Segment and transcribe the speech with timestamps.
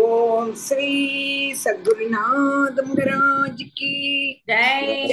[0.00, 3.90] ओम श्री सद्गुरुनाथ महाराज की
[4.50, 5.04] जय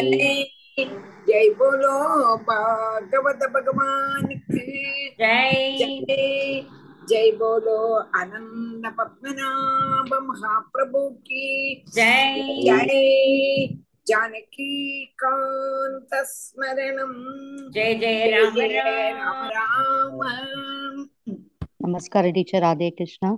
[1.27, 1.95] जय बोलो
[2.43, 5.97] भागवत भगवान की जय
[7.09, 7.79] जय बोलो
[8.15, 13.67] आनंद पद्मनाभ महाप्रभु की जय जय
[14.07, 17.13] जानकी कांत स्मरणम
[17.73, 18.59] जय जय राम
[19.51, 21.05] राम राम
[21.87, 23.35] नमस्कार टीचर राधे कृष्ण.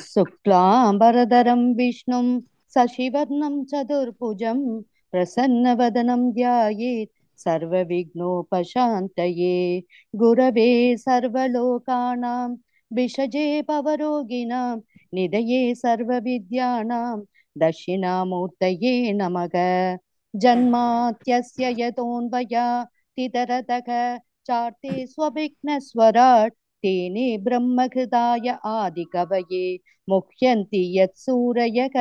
[0.00, 2.40] शुक्लाम्बरधरं विष्णुं
[2.74, 4.80] शशिवर्णं चतुर्भुजं
[5.12, 9.82] प्रसन्नवदनं ध्यायेत् सर्वविघ्नोपशान्तये।
[10.16, 12.54] गुरवे सर्वलोकानां
[12.96, 14.78] विषजे भवरोगिणां
[15.12, 17.20] निधये सर्वविद्यानां
[17.56, 19.96] दक्षिणामूर्तये नमः।
[20.36, 22.86] जन्मात्यस्य यतोऽन्वया
[23.16, 29.78] तितरतः चार्ते स्वविघ्नस्वराट् तेने ब्रह्मकृताय आदिकवये,
[30.10, 31.96] मुह्यन्ति यत्सूरयः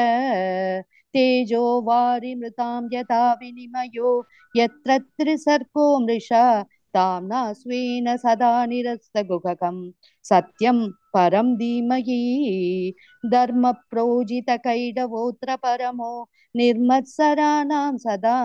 [1.15, 4.09] तेजो वारिमृतां यथा विनिमयो
[4.57, 6.45] यत्र त्रिसर्गो मृषा
[6.95, 9.77] ताम्ना स्वेन सदा निरस्तगुहकं
[10.29, 10.77] सत्यं
[11.15, 12.19] परं धीमहि
[13.31, 16.11] धर्मप्रोजितकैडवोऽत्र परमो
[16.55, 18.37] निर्मत्सराणां सदा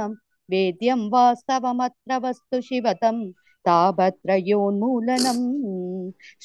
[0.50, 3.16] वेद्यं वास्तवमत्र वस्तु शिवतं
[3.65, 5.45] तापत्रयोन्मूलनम्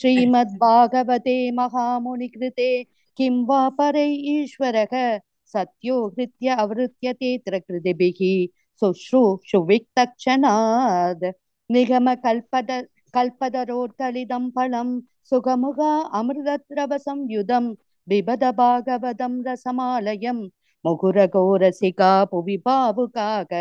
[0.00, 2.70] श्रीमद्भागवते महामुनिकृते
[3.18, 4.94] किं वा परै ईश्वरः
[5.54, 8.20] सत्यो हृत्य अवृत्य तेऽत्र कृतिभिः
[8.82, 11.24] शुश्रूषुविक्तक्षणाद्
[11.70, 12.70] निगमकल्पद
[13.14, 14.88] कल्पतरोर्कलिदं फलं
[15.30, 17.64] सुखमुगा अमृतद्रवसंयुधं
[18.08, 20.38] बिबद भागवतं रसमालयं
[20.84, 23.52] मुहुरघोरसिका भुवि भावुकाक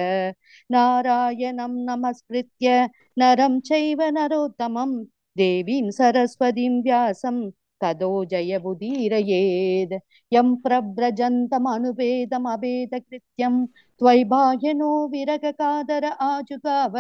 [0.72, 2.86] नारायणं नमस्कृत्य
[3.20, 4.92] नरं चैव नरोत्तमं
[5.38, 7.38] देवीं सरस्वतीं व्यासं
[7.84, 9.94] ततो जयमुदीरयेद्
[10.34, 13.56] यं प्रव्रजन्तमनुपेदमभेदकृत्यं
[14.02, 16.96] त्वय्भायनो विरगकादर आजुगाव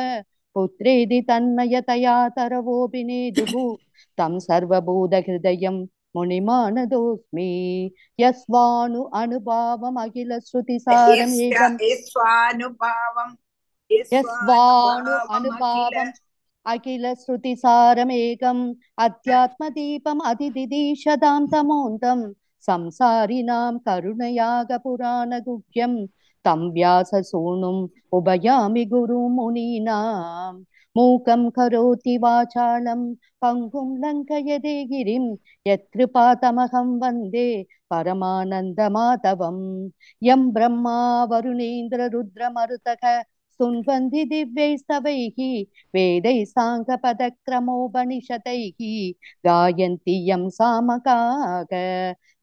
[0.56, 3.54] पुत्रेदि तन्मयतया तरवोऽभिनेदुः
[4.20, 5.78] तं सर्वभूतहृदयं
[6.16, 7.50] मुनिमानदोऽस्मि
[8.20, 11.78] यस्वानु अनुभावमखिलश्रुतिसारमेकम्
[12.10, 13.30] स्वानुभावम
[13.92, 16.12] यस्वानु अनुभावम्
[16.74, 18.64] अखिलश्रुतिसारमेकम्
[19.06, 22.20] अध्यात्मदीपम् अतिदिदीशदां तमोऽन्तं
[22.68, 25.94] संसारिणां करुणयागपुराणगुह्यं
[26.46, 27.82] तं व्याससूनुम्
[28.18, 30.54] उभयामि गुरुं मुनीनां
[30.98, 33.02] मूकं करोति वाचालं
[33.42, 35.26] पङ्गुं लङ्कयदे गिरिं
[35.68, 37.48] यत्कृपातमहं वन्दे
[37.92, 39.58] परमानन्दमाधवं
[40.30, 40.98] यं ब्रह्मा
[41.32, 45.40] वरुणेन्द्ररुद्रमरुतः स्तुन्वन्ति दिव्यैस्तवैः
[45.96, 48.80] वेदैः साङ्गपदक्रमोपनिषदैः
[49.48, 51.74] गायन्ति यं सामकाग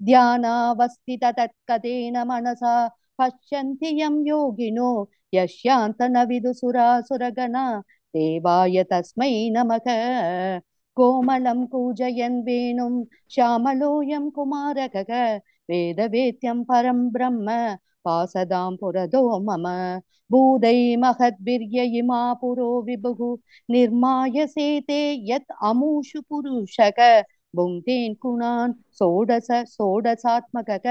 [0.08, 2.74] ध्यानावस्थिततत्कतेन मनसा
[3.20, 4.88] पश्यन्ति यं योगिनो
[5.34, 7.64] यस्यान्तनविदुसुरासुरगणा
[8.13, 9.85] தேவாய தஸ்மை நமக.
[10.97, 12.97] கோமளம் கூஜயன் வேணும்
[13.35, 15.11] ஷாமலோயம் குமாரகக.
[15.69, 17.49] வேதவேத்யம் பரம் பிரம்ம
[18.05, 19.65] பாசதாம் புரதோ மம.
[20.29, 23.29] பூதை மகத்பிரிய இமா புரோ விபுகு
[23.69, 26.99] நிர்மாய சேதே யத் அமூஷு புருஷக.
[27.57, 30.85] புங்கேன் குணான் சோடச சோடசாத்மகக.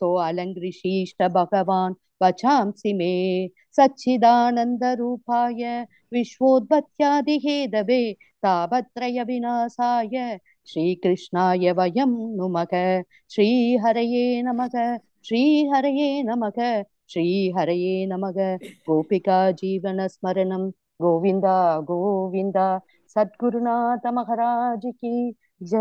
[0.00, 16.82] சோ அலங்கிருஷீஷ்ட பகவான் वचांसि मे सच्चिदानन्दरूपाय विश्वोत्पत्त्यादिहेदवे तापत्रयविनाशाय श्रीकृष्णाय वयं नुमः श्रीहरये नमः श्रीहरये नमः
[17.08, 18.58] श्रीहरये नमः
[18.88, 20.70] गोपिका जीवनस्मरणं
[21.02, 21.44] गोविन्द
[21.90, 22.80] गोविन्द।
[23.14, 25.76] सद्गुरुनाथ महाराज की जय।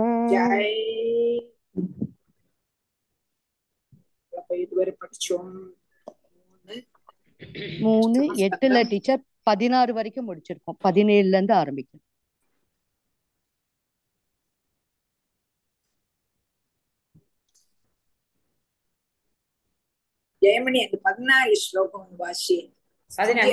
[7.81, 12.03] மூணு மூணு எட்டுல டீச்சர் பதினாறு வரைக்கும் முடிச்சிருக்கோம் பதினேழுல இருந்து ஆரம்பிக்கும்
[20.43, 22.57] ஜெயமணி அந்த பதினாலு ஸ்லோகம் வாசி
[23.11, 23.53] பதினாலு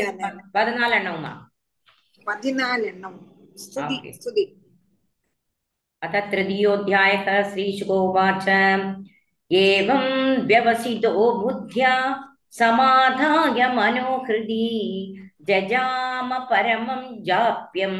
[0.54, 1.34] பதினாலு எண்ணவுமா
[2.28, 3.20] பதினாலு எண்ணம்
[3.66, 4.14] ஸ்துதி Okay.
[4.20, 4.46] ஸ்துதி
[6.02, 8.46] अथ तृतीयोऽध्यायः श्रीशुकोवाच
[9.52, 10.04] एवं
[10.50, 11.10] व्यवसितो
[11.40, 11.94] बुद्ध्या
[12.60, 14.68] समाधाय मनोहृदि
[15.50, 17.96] जजाम परमं जाप्यं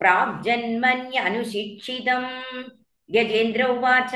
[0.00, 2.30] प्राग्जन्मन्यनुशिक्षितम्
[3.10, 4.14] यजेन्द्र उवाच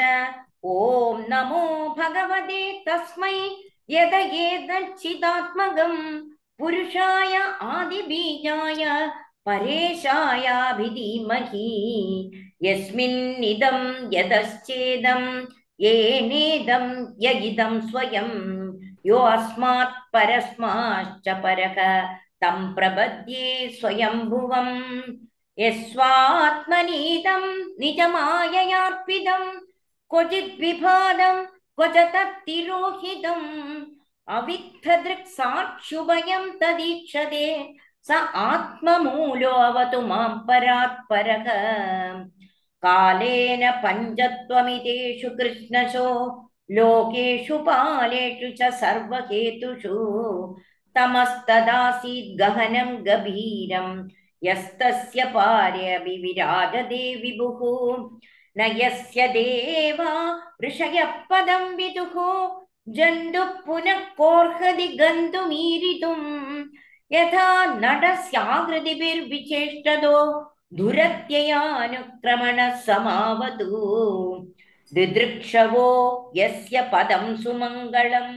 [0.74, 1.64] ॐ नमो
[1.98, 3.36] भगवते तस्मै
[3.90, 4.14] यद
[4.44, 5.94] एतच्चिदात्मकं
[6.60, 7.34] पुरुषाय
[7.72, 8.82] आदिबीजाय
[9.46, 11.68] परेशायाभिधीमहि
[12.64, 13.78] यस्मिन्निदं
[14.14, 15.22] यतश्चेदं
[15.80, 16.86] येनेदं
[17.22, 17.74] य इदं
[19.00, 21.76] स्वयं यो अस्मात् परस्माश्च परः
[22.42, 24.72] तं प्रपद्ये स्वयंभुवम्
[25.58, 27.44] यस्वात्मनीदं
[27.80, 29.44] निजमाययार्पितं
[30.10, 31.36] क्वचिद्विभादं
[31.78, 33.46] क्वच तत्तिरोहितम्
[34.36, 37.46] अविक्थदृक्साक्षुभयं तदीक्षते
[38.08, 38.10] स
[38.42, 41.46] आत्ममूलो अवतु मां परात्परः
[42.82, 46.06] कालेन पञ्चत्वमितेषु कृष्णशो
[46.76, 49.96] लोकेषु पालेषु च सर्वहेतुषु
[50.96, 53.88] तमस्तदासीत् गहनं गभीरं
[54.46, 57.60] यस्तस्य पार्यभि विराजते विभुः
[58.58, 60.12] न यस्य देवा
[60.64, 62.16] ऋषयः पदं विदुः
[62.96, 66.28] जन्तुः पुनः कोर्हति गन्तुमीरितुम्
[67.12, 67.46] यथा
[67.82, 70.16] नटस्याकृतिभिर्विचेष्टतो
[70.78, 73.68] दुरत्ययानुक्रमणः समावतु
[74.92, 75.86] दिदृक्षवो
[76.36, 78.28] यस्य पदं सुमङ्गलं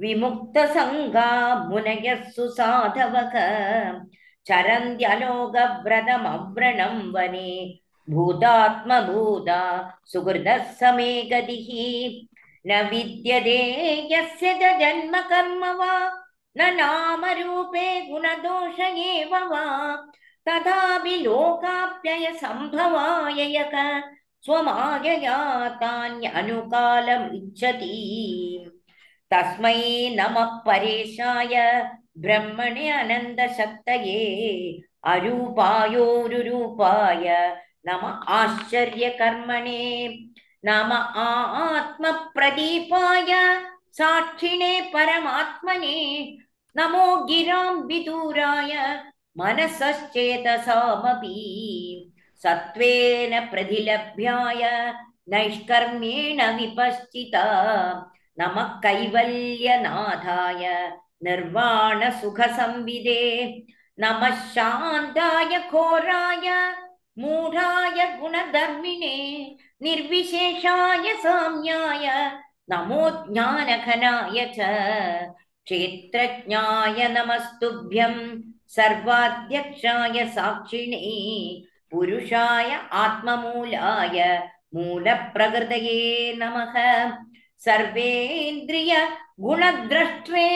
[0.00, 1.28] विमुक्तसङ्गा
[1.68, 3.34] मुनयः सुसाधवः
[4.46, 7.50] चरन्त्यलोकव्रतमव्रणं वने
[8.08, 9.60] भूतात्मभूता
[10.12, 11.68] सुहृदः समे गतिः
[12.64, 13.60] न विद्यते
[14.12, 15.94] यस्य च जन्म कर्म वा
[16.56, 19.64] न नामरूपे गुणदोष एव वा
[20.46, 23.74] तथापि लोकाप्ययसम्भवाय यक
[24.44, 25.38] स्वमायया
[25.82, 26.68] तान्यनुकालमिच्छति
[29.32, 29.82] तस्मै
[30.18, 31.54] नमः परेशाय
[32.24, 34.22] ब्रह्मणे अनन्दशक्तये
[35.12, 36.46] अरूपायोरुरूपाय
[37.88, 38.02] नम
[38.38, 39.84] आश्चर्यकर्मणे
[40.66, 40.90] नम
[41.62, 43.30] आत्मप्रदीपाय
[43.98, 45.96] साक्षिणे परमात्मने
[46.76, 48.72] नमो गिरां विदूराय
[49.38, 51.34] मनसश्चेतसामपि
[52.42, 54.62] सत्त्वेन प्रतिलभ्याय
[55.32, 57.44] नैष्कर्म्येण विपश्चिता
[58.38, 60.64] नमः कैवल्यनाथाय
[61.26, 63.20] निर्वाणसुखसंविदे
[64.02, 66.48] नमः शान्ताय घोराय
[67.22, 69.16] मूढाय गुणधर्मिणे
[69.82, 72.06] निर्विशेषाय साम्याय
[72.70, 74.68] नमो ज्ञानघनाय च
[75.66, 78.14] क्षेत्रज्ञाय नमस्तुभ्यं
[78.76, 81.00] सर्वाध्यक्षाय साक्षिणे
[81.91, 82.71] पुरुषाय
[83.03, 84.17] आत्ममूलाय
[84.75, 85.99] मूलप्रकृतये
[86.39, 86.75] नमः
[87.61, 88.93] सर्वेन्द्रिय
[89.41, 90.47] गुणद्रष्ट्रे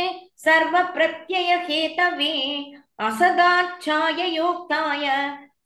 [0.46, 2.34] सर्वप्रत्ययहेतवे
[3.08, 5.06] असदाच्छाययोक्ताय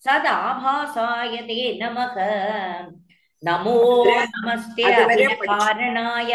[0.06, 2.16] सदाभासाय ते नमः
[3.44, 3.78] नमो
[4.08, 6.34] नमस्ते अभिकारणाय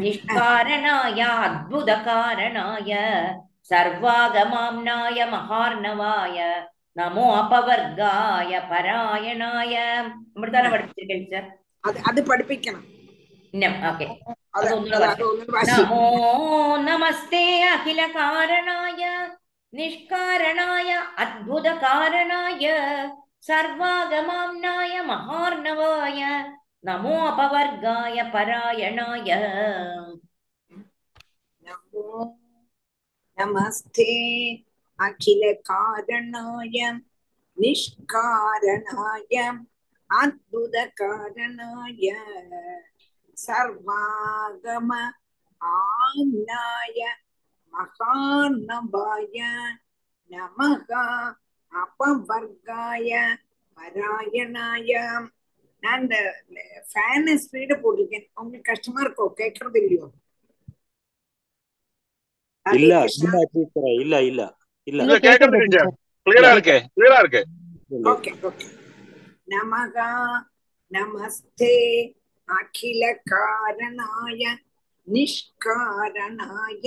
[0.00, 2.92] निष्कारणाय अद्भुतकारणाय
[3.70, 6.38] सर्वागमाम्नाय महार्णवाय
[6.96, 9.74] நமோ அபவர்காய பராயணாய.
[10.32, 11.48] அப்படித்தானே படிச்சிருக்கேன் சார்
[11.84, 12.88] அது அது படிப்பிக்கணும்.
[13.90, 14.06] ஓகே
[15.70, 16.02] நமோ
[16.88, 17.44] நமஸ்தே
[17.74, 19.02] அகில காரணாய
[19.72, 20.90] நிஷ்காரணாய
[21.22, 22.64] அத்புத காரணாய
[23.48, 26.20] சர்வாகமாம்னாய மகார்ணவாய
[26.88, 29.28] நமோ அபவர்காய பராயணாய.
[31.62, 32.06] நமோ
[33.38, 34.12] நமஸ்தே.
[35.04, 36.76] அகில காரணாய
[37.58, 39.34] நிஷ்காரணாய
[40.10, 42.06] அத்புத காரணாய
[43.36, 44.90] சர்வாகம
[45.60, 47.00] ஆம்னாய
[47.74, 49.36] மகாநபாய
[50.30, 51.04] நமகா
[51.72, 53.10] அபவர்காய
[53.76, 54.90] பாராயணாய.
[55.82, 56.16] நான் இந்த
[56.90, 58.26] ஃபேனை ஸ்பீட போட்டிருக்கேன்.
[58.34, 59.24] உங்களுக்கு கஷ்டமா இருக்கோ?
[59.36, 60.06] கேட்கறது இல்லையோ?
[62.66, 63.04] இல்ல
[63.94, 64.42] இல்ல இல்ல.
[64.86, 65.00] இல்ல.
[65.24, 65.90] டீச்சர்
[66.26, 67.40] கிளியரா இருக்கு கிளியரா இருக்கு.
[68.12, 68.66] Okay okay.
[69.48, 69.96] நமக
[70.90, 71.76] நமஸ்தே
[72.48, 74.42] அகில காரணாய
[75.08, 76.86] நிஷ்காரணாய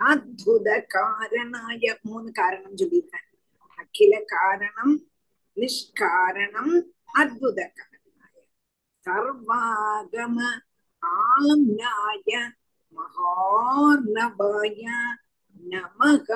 [0.00, 3.26] அத்புத காரணாய மூணு காரணம் சொல்லியிருக்கேன்
[3.78, 4.94] அகில காரணம்
[5.56, 6.74] நிஷ்காரணம்
[7.14, 8.42] அத்புத காரணாய
[9.06, 10.38] சர்வாகம
[11.02, 12.32] ஆம்னாய
[12.96, 14.84] மகார்ணவாய
[15.64, 16.30] நமக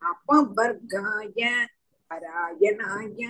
[0.00, 1.66] அபவர்காய
[2.10, 3.20] பராயணாய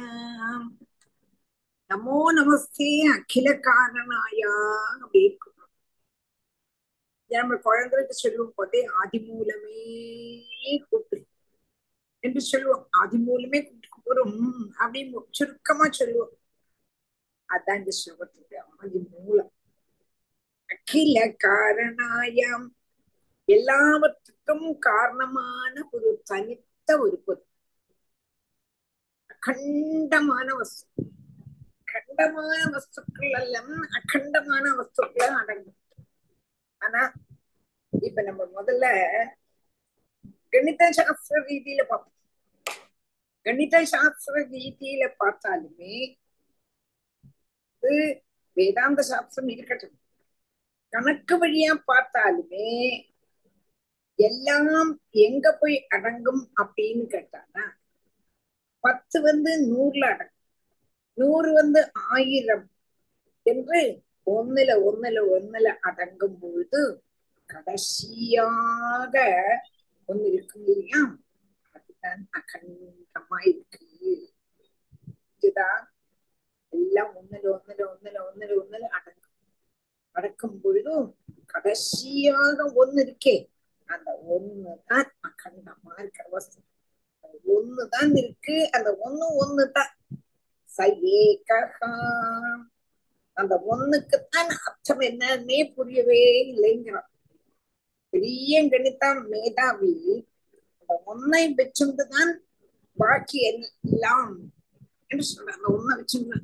[1.90, 4.52] நமோ நமஸ்தே அகில காரணாயா
[4.94, 5.46] அப்படி இருக்கும்
[7.26, 9.80] நம்ம குழந்தைகிட்ட சொல்லும் போதே ஆதிமூலமே
[10.88, 11.26] கூப்பிடு
[12.20, 12.88] என்று சொல்லுவோம்.
[13.00, 14.36] ஆதிமூலமே கூப்பிட்டு போறோம்.
[14.78, 16.38] அப்படின்னு சுருக்கமா சொல்லுவோம்.
[17.48, 19.50] அதான் இந்த ஸ்லோகத்துடைய ஆதிமூலம்.
[20.66, 22.77] அகில காரணாயம்
[23.48, 27.46] எல்லாவற்றுக்கும் காரணமான ஒரு தனித்த ஒரு பொருள்.
[29.34, 30.86] அகண்டமான வஸ்து.
[31.86, 35.80] அகண்டமான வஸ்துக்கள் எல்லாம் அகண்டமான வஸ்துக்கள் அடங்கும்.
[36.82, 37.02] ஆனா
[37.92, 38.86] இப்ப நம்ம முதல்ல
[40.50, 42.14] கணித சாஸ்திர ரீதியில பார்ப்போம்.
[43.46, 45.94] கணித சாஸ்திர ரீதியில பார்த்தாலுமே
[47.82, 48.24] இது
[48.56, 49.96] வேதாந்த சாஸ்திரம் இருக்கட்டும்.
[50.92, 52.68] கணக்கு வழியா பார்த்தாலுமே
[54.18, 57.64] எல்லாம் எங்க போய் அடங்கும் அப்படின்னு கேட்டானா
[58.84, 60.34] பத்து வந்து நூறுல அடங்கும்.
[61.18, 62.66] நூறு வந்து ஆயிரம்
[63.46, 63.80] என்று
[64.26, 66.80] ஒன்னுல ஒன்னுல ஒன்னுல அடங்கும் பொழுது
[67.48, 69.14] கடைசியாக
[70.08, 71.00] ஒன்னு இருக்கும் இல்லையா?
[71.74, 73.84] அதுதான் அகண்டமா இருக்கு
[75.36, 75.82] இதுதான்
[76.72, 79.24] எல்லாம் ஒன்னுல ஒன்னுல ஒன்னுல ஒன்னுல ஒன்னுல அடங்கும்.
[80.16, 81.06] அடக்கும் பொழுதும்
[81.46, 83.36] கடைசியாக ஒன்னு இருக்கே.
[83.94, 86.58] அந்த ஒண்ணுதான் அகண்டமா இருக்கிற வஸ்து
[87.56, 89.92] ஒண்ணுதான் இருக்கு அந்த ஒண்ணு ஒண்ணுதான்.
[90.70, 91.58] சயேகா
[93.36, 96.20] அந்த ஒண்ணுக்குத்தான் அர்த்தம் என்னன்னே புரியவே
[96.52, 97.08] இல்லைங்கிறான்.
[98.12, 99.94] பெரிய கணிதம் மேதாவி
[100.78, 102.32] அந்த ஒன்னை வச்சுட்டுதான்
[102.98, 104.32] பாக்கி எல்லாம்
[105.10, 106.38] என்று சொல்ற அந்த ஒன்னை வச்சுட்டு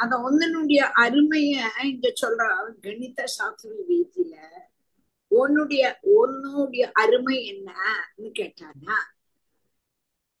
[0.00, 1.54] அந்த ஒன்னனுடைய அருமைய
[1.84, 2.42] இங்க சொல்ற
[2.80, 4.34] கணித சாஸ்திர ரீதியில.
[5.30, 8.96] உன்னுடைய உன்னுடைய அருமை என்னன்னு கேட்டானா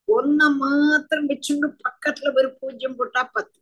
[0.08, 3.58] ஒன்ன மாத்திரம் வச்சுண்டு பக்கத்துல ஒரு பூஜ்யம் போட்டா பத்து.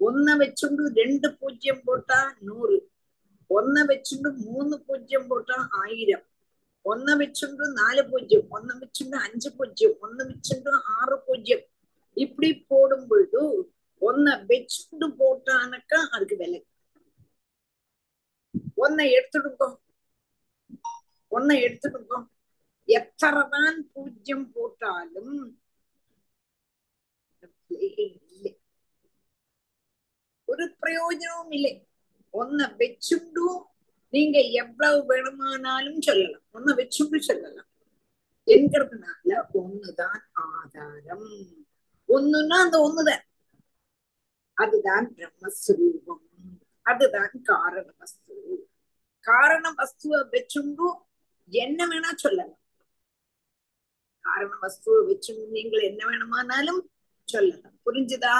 [0.00, 2.90] ஒன்ன வச்சுண்டு ரெண்டு பூஜ்யம் போட்டா நூறு.
[3.50, 6.26] ஒன்ன வச்சுண்டு மூணு பூஜ்யம் போட்டா ஆயிரம்.
[6.84, 8.46] ஒன்ன வச்சுண்டு நாலு பூஜ்யம்.
[8.50, 9.96] ஒன்ன வச்சுண்டு அஞ்சு பூஜ்யம்.
[10.02, 11.64] ஒன்ன வச்சுண்டு ஆறு பூஜ்யம்.
[12.16, 13.42] இப்படி போடும் பொழுது
[14.02, 16.66] ஒன்ன வச்சுண்டு போட்டானக்கா அதுக்கு விலை.
[18.76, 19.68] ஒன்ன எடுத்துடுங்கோ.
[21.30, 22.26] ஒன்ன எடுத்துடுங்கோ
[22.86, 25.62] எத்தனைதான் பூஜ்யம் போட்டாலும்
[30.44, 31.88] ஒரு பிரயோஜனமும் இல்லை.
[32.32, 33.62] ஒன்ன வச்சுண்டும்
[34.10, 36.42] நீங்க எவ்வளவு வேணுமானாலும் சொல்லலாம்.
[36.52, 37.68] ஒன்ன வச்சுண்டு சொல்லலாம்.
[38.46, 41.66] என்கிறதுனால ஒண்ணுதான் ஆதாரம்.
[42.08, 43.28] ஒண்ணுன்னா அந்த ஒண்ணுதான்
[44.52, 46.28] அதுதான் பிரம்மஸ்வரூபம்.
[46.82, 48.68] அதுதான் காரண வஸ்து.
[49.20, 51.08] காரண வஸ்துவை வச்சுண்டும்
[51.50, 52.58] என்ன வேணா சொல்லலாம்.
[54.20, 56.90] காரண வஸ்துவை வச்சு நீங்கள் என்ன வேணுமானாலும்
[57.24, 57.80] சொல்லலாம்.
[57.86, 58.34] புரிஞ்சுதா?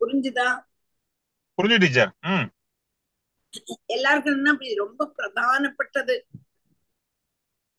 [0.00, 0.48] புரிஞ்சுதா?
[1.58, 2.12] புரிஞ்சு டீச்சர்.
[3.86, 6.16] எல்லாருக்கும் என்ன அப்படி ரொம்ப பிரதானப்பட்டது.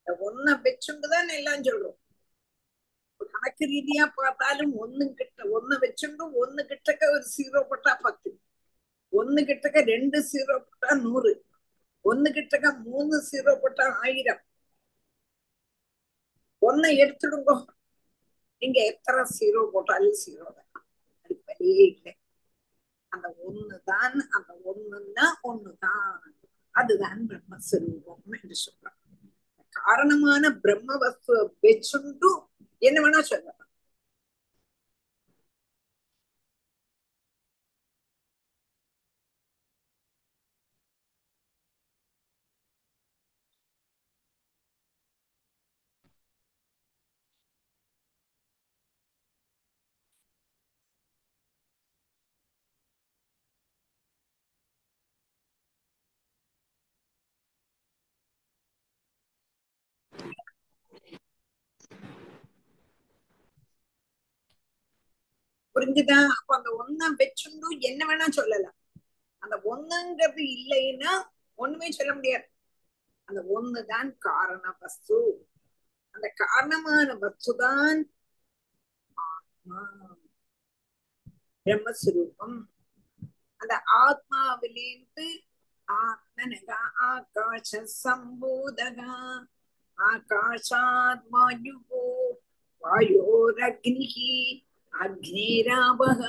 [0.08, 1.98] ஒன்ன வச்சுண்டுதான் எல்லாம் சொல்றோம்.
[3.32, 8.40] கணக்கு ரீதியா பார்த்தாலும் ஒண்ணு கிட்ட ஒண்ணு வச்சுண்டு ஒண்ணு கிட்டக்க ஒரு சீரோ போட்டா பத்து.
[9.12, 11.46] ஒண்ணு கிட்டக்க ரெண்டு சீரோ போட்டா நூறு.
[12.10, 14.42] ஒன்னு கிட்டக்க மூணு சீரோ போட்டா ஆயிரம்.
[16.62, 17.52] ஒன்னை எடுத்துடுங்க.
[18.62, 20.86] நீங்க எத்தனை சீரோ போட்டாலும் சீரோ தான்.
[21.22, 22.14] அதுக்கு வழியே இல்லை.
[23.12, 26.08] அந்த ஒண்ணுதான் அந்த ஒண்ணுன்னா ஒண்ணுதான்.
[26.76, 29.04] அதுதான் பிரம்மஸ்வரூபம் என்று சொல்றாங்க.
[29.76, 32.32] காரணமான பிரம்ம வஸ்துவ வச்சுண்டு
[32.82, 33.70] என்ன வேணா சொல்லலாம்.
[65.78, 66.28] புரிஞ்சுதா?
[66.28, 68.76] அப்ப அந்த ஒன்ன வச்சுண்டு என்ன வேணா சொல்லலாம்.
[69.38, 71.24] அந்த ஒண்ணுங்கிறது இல்லைன்னா
[71.56, 72.50] ஒண்ணுமே சொல்ல முடியாது.
[73.24, 75.48] அந்த ஒண்ணுதான் காரண வஸ்து
[76.12, 78.04] அந்த காரணமான வஸ்துதான்
[79.14, 79.82] ஆத்மா.
[81.66, 82.58] பிரம்மஸ்வரூபம்.
[83.56, 85.28] அந்த ஆத்மாவிலேந்து
[85.88, 89.14] ஆத்மனகா ஆகாஷ சம்பூதகா
[89.98, 92.04] ஆகாஷாத் வாயுவோ
[92.82, 94.32] வாயோரக்னிஹி
[94.98, 96.22] அக்னேராபக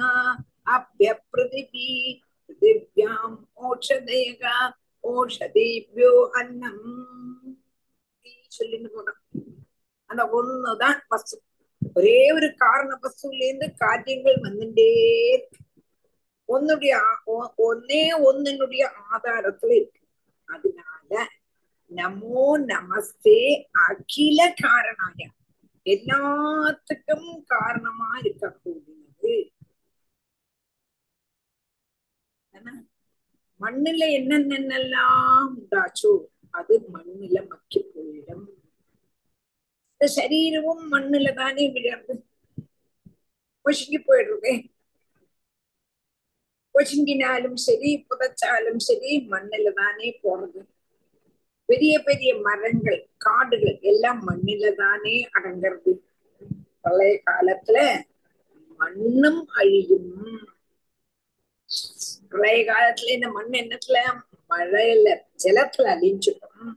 [0.69, 1.89] அப்பிய பிருதிவி
[2.47, 4.45] பிருதிவ்யாம் ஓஷதயக
[5.05, 6.83] ஓஷதேபியோ அன்னம்
[8.53, 9.23] சொல்லிட்டு போனோம்
[10.11, 11.37] அந்த ஒண்ணுதான் வஸ்து
[11.97, 14.91] ஒரே ஒரு காரண வஸ்துல இருந்து காரியங்கள் வந்துட்டே
[15.33, 15.59] இருக்கு
[16.49, 16.95] ஒன்னுடைய
[17.61, 20.03] ஒன்னே ஒன்னுடைய ஆதாரத்துல இருக்கு
[20.49, 21.13] அதனால
[21.91, 23.41] நமோ நமஸ்தே
[23.85, 25.27] அகில காரணாய
[25.87, 29.35] எல்லாத்துக்கும் காரணமா இருக்கக்கூடியது
[33.61, 36.13] மண்ணுல என்னென்னெல்லாம் உண்டாச்சோ
[36.59, 38.45] அது மண்ணுல மக்கி போயிடும்.
[39.93, 42.15] இந்த சரீரமும் மண்ணுல தானே விழுந்து
[43.67, 44.55] பொசுங்கி போயிடுறதே
[46.75, 50.61] பொசுங்கினாலும் சரி புதைச்சாலும் சரி மண்ணில தானே போறது.
[51.69, 55.93] பெரிய பெரிய மரங்கள் காடுகள் எல்லாம் மண்ணில தானே அடங்கிறது.
[56.81, 57.79] பழைய காலத்துல
[58.79, 60.11] மண்ணும் அழியும்.
[62.31, 63.99] பழைய காலத்துல இந்த மண் என்னத்துல?
[64.51, 65.09] மழையில
[65.45, 66.77] ஜலத்துல அழிஞ்சிடும்.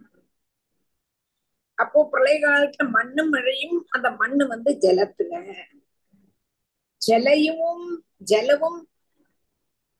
[1.76, 5.34] அப்போ பிரளய காலத்துல மண்ணும் மழையும் அந்த மண்ணு வந்து ஜலத்துல.
[7.08, 7.86] ஜலையும்
[8.26, 8.82] ஜலவும்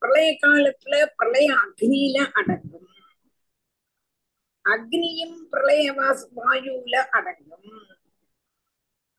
[0.02, 2.91] பிரளய காலத்துல பிரளய அக்னியில அடங்கும்.
[4.70, 5.94] அக்னியும் பிரளய
[6.36, 7.88] வாயுல அடங்கும்.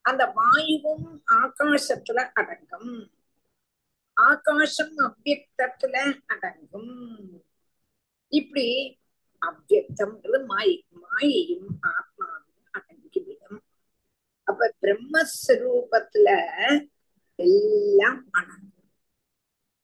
[0.01, 3.11] அந்த வாயுவும் ஆகாசத்துல அடங்கும்.
[4.13, 7.45] ஆகாசம் அவ்வக்தத்துல அடங்கும்.
[8.29, 8.99] இப்படி
[9.47, 13.59] அவ்வக்தம்ன்றது மாயை மாயையும் ஆத்மாவும் அடங்கிவிடும்.
[14.43, 16.29] அப்ப பிரம்மஸ்வரூபத்துல
[17.35, 18.91] எல்லாம் அடங்கும்.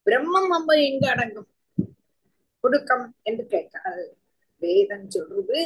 [0.05, 1.53] பிரம்மம் நம்ம எங்க அடங்கும்?
[2.61, 4.18] ஒடுக்கம் என்று கேட்டால்
[4.63, 5.61] வேதம் சொல்றது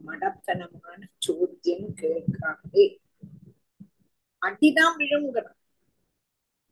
[0.00, 2.86] மடத்தனமான சோத்தியம் கேட்காதே.
[4.42, 5.54] அடிதான் விழுங்குறது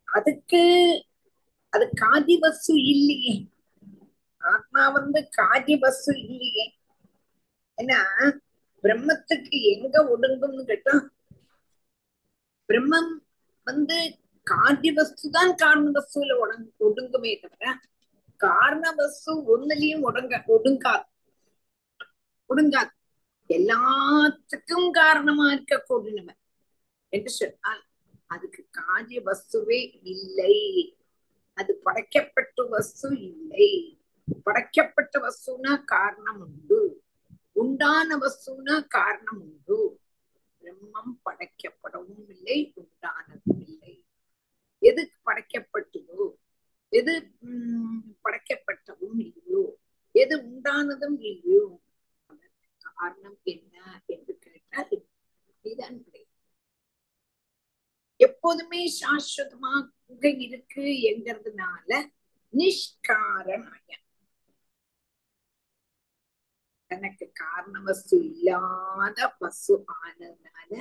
[0.09, 0.62] அதுக்கு
[1.73, 3.35] அது காதி வஸ்து இல்லையே.
[4.40, 6.66] ஆத்மா வந்து காதி வஸ்து இல்லையே.
[7.78, 8.00] ஏன்னா
[8.85, 10.94] பிரம்மத்துக்கு எங்க ஒடுங்கும்னு கேட்டா
[12.68, 13.11] பிரம்மம்
[13.66, 13.97] வந்து
[14.47, 17.73] காரிய வஸ்து தான் காரண வஸ்துல ஒடங் ஒடுங்குமே தவிர
[18.40, 21.04] காரண வஸ்து ஒண்ணுலயும் ஒடுங்க ஒடுங்காது.
[22.48, 22.92] ஒடுங்காது.
[23.48, 26.40] எல்லாத்துக்கும் காரணமா இருக்க கூடினவன்
[27.08, 27.82] என்று சொன்னால்
[28.26, 30.56] அதுக்கு காரிய வஸ்துவே இல்லை.
[31.52, 33.98] அது படைக்கப்பட்ட வஸ்து இல்லை.
[34.42, 37.02] படைக்கப்பட்ட வஸ்துனா காரணம் உண்டு.
[37.52, 40.00] உண்டான வஸ்துனா காரணம் உண்டு.
[40.62, 44.04] பிரம்மம் படைக்கப்படவும் இல்லை உண்டானதும் இல்லை.
[44.78, 46.32] எது படைக்கப்பட்டதோ
[46.88, 49.78] எது உம் படைக்கப்பட்டவும் இல்லையோ
[50.12, 51.80] எது உண்டானதும் இல்லையோ
[52.96, 54.92] காரணம் என்ன என்று கேட்டால்
[55.64, 55.99] இதுதான்
[58.21, 59.84] எப்போதுமே சாஸ்வதமாக
[60.47, 61.90] இருக்கு என்கிறதுனால
[62.54, 63.88] நிஷ்காரணாய
[66.90, 70.73] தனக்கு காரண வஸ்து இல்லாத பசு ஆனதுனால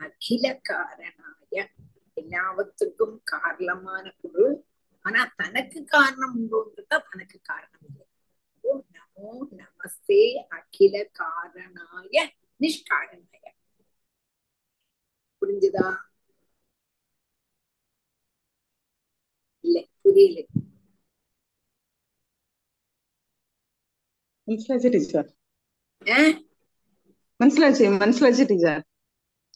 [0.00, 1.56] அகில காரணாய
[2.16, 4.56] எல்லாவற்றுக்கும் காரணமான பொருள்.
[5.04, 8.06] ஆனா தனக்கு காரணம் உண்டோன்றதா தனக்கு காரணம் இல்லை.
[9.22, 10.18] நமோ நமஸ்தே
[10.56, 12.16] அகில காரணாய
[12.60, 13.44] நிஷ்காரணாய
[15.42, 15.86] புரிஞ்சுதா?
[19.64, 20.38] இல்ல புரியல.
[24.48, 25.28] மனசிலாச்சு டீச்சர்
[27.40, 28.82] மனசிலாச்சு மனசிலாச்சு டீச்சர்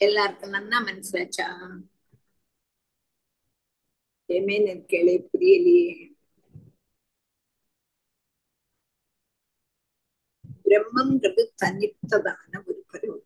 [0.01, 1.49] எல்லாருக்கும் நல்லா மனசிலாச்சா?
[4.29, 5.89] ஏமே எனக்கு கேளே புரியலையே.
[10.67, 13.25] பிரம்மங்கிறது தனித்ததான ஒரு பருவம்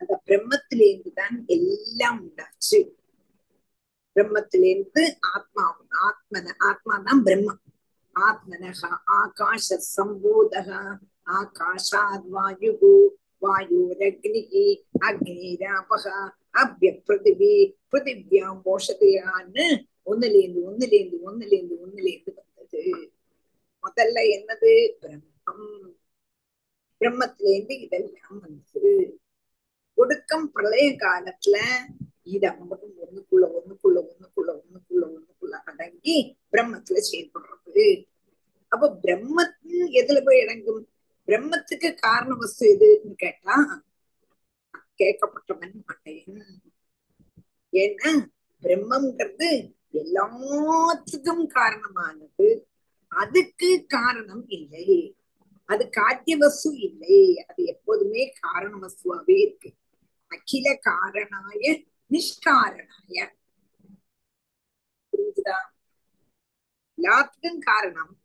[0.00, 2.80] அந்த பிரம்மத்திலேருந்து தான் எல்லாம் உண்டாச்சு
[4.16, 7.62] பிரம்மத்திலேருந்து ஆத்மாவும் ஆத்மன ஆத்மா தான் பிரம்மம்
[8.16, 8.82] ஆத்மனக
[9.16, 10.70] ஆகாஷ சம்போதக
[11.34, 12.72] ஆகாஷாத் வாயு
[13.42, 14.66] வாயுரக்னிகி
[15.08, 16.06] அக்னிராபக
[16.54, 17.54] அப்ய பிருதிவி
[17.92, 19.66] பிருதிவியாம் போஷதையான்னு
[20.06, 22.84] ஒண்ணுலேந்து ஒண்ணுலேந்து ஒண்ணுலேந்து ஒண்ணுலேந்து வந்தது
[23.84, 25.76] முதல்ல என்னது பிரம்மம்
[27.04, 29.18] பிரம்மத்திலேருந்து இதெல்லாம் வந்து
[29.94, 31.56] ஒடுக்கம் பிரளய காலத்துல
[32.22, 38.06] இது அம்பகம் ஒண்ணுக்குள்ள ஒண்ணுக்குள்ள ஒண்ணுக்குள்ள ஒண்ணுக்குள்ள ஒண்ணுக்குள்ள அடங்கி பிரம்மத்துல செயல்படுறது.
[38.68, 40.88] அப்ப பிரம்மத்தின் எதுல போய் அடங்கும்?
[41.26, 43.84] பிரம்மத்துக்கு காரண வஸ்து எதுன்னு கேட்டா
[44.98, 46.62] கேட்கப்பட்டவன் மாட்டேன்
[47.72, 48.10] ஏன்னா
[48.62, 49.50] பிரம்மங்கிறது
[49.92, 52.48] எல்லாத்துக்கும் காரணமானது.
[53.08, 55.16] அதுக்கு காரணம் இல்லை.
[55.64, 57.44] அது காத்திய வசு இல்லை.
[57.48, 59.74] அது எப்போதுமே காரண வசுவாவே இருக்கு.
[60.26, 63.32] அகில காரணாய நிஷ்காரணாய.
[65.12, 65.58] புரிஞ்சுதா?
[66.96, 68.18] எல்லாத்துக்கும் காரணம்.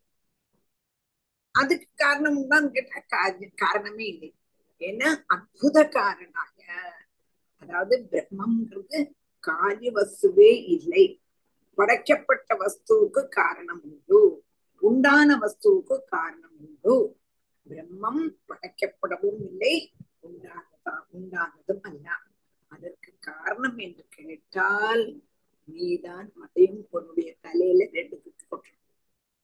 [1.52, 4.36] அதுக்கு காரணம் தான் கேட்டா காரணமே இல்லை.
[4.80, 6.62] ஏன்னா அற்புத காரணாய.
[7.60, 11.22] அதாவது பிரம்மங்கிறது காரிய வஸ்துவே இல்லை.
[11.76, 14.44] படைக்கப்பட்ட வஸ்துவுக்கு காரணம் உண்டு.
[14.80, 17.19] உண்டான வஸ்துவுக்கு காரணம் உண்டு.
[17.70, 22.10] பிரம்மம் படைக்கப்படவும் இல்லை உண்டானதான் உண்டானதும் அல்ல.
[22.68, 25.22] அதற்கு காரணம் என்று கேட்டால்
[25.66, 28.78] நீதான் அதையும் உன்னுடைய தலையில ரெண்டு குத்து கொட்டுற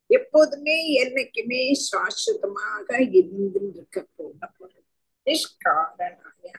[0.08, 4.84] எப்போதுமே என்னைக்குமே சாஸ்வதமாக இருந்து இருக்க போகிறது
[5.26, 6.52] நிஷ்காரணாய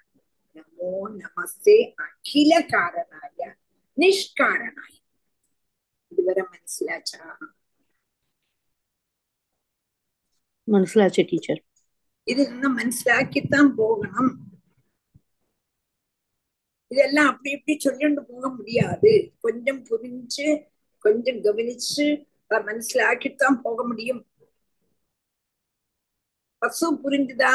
[0.55, 3.55] நமோ நமஸ்தே அகில காரணாய
[3.96, 4.94] நிஷ்காரணாய.
[6.09, 7.37] இதுவரை மனசிலாச்சா?
[10.67, 11.58] മനസ്സിലാച്ചു ടീച്ചർ
[12.27, 14.32] இது இன்னும் மனசிலாக்கித்தான் போகணும்
[16.91, 20.47] இதெல்லாம் அப்படி இப்படி சொல்லிட்டு போக முடியாது கொஞ்சம் புரிஞ்சு
[21.06, 22.06] கொஞ்சம் கவனிச்சு
[22.45, 24.21] அதை மனசிலாக்கித்தான் போக முடியும்
[26.62, 27.54] பசு புரிஞ்சுதா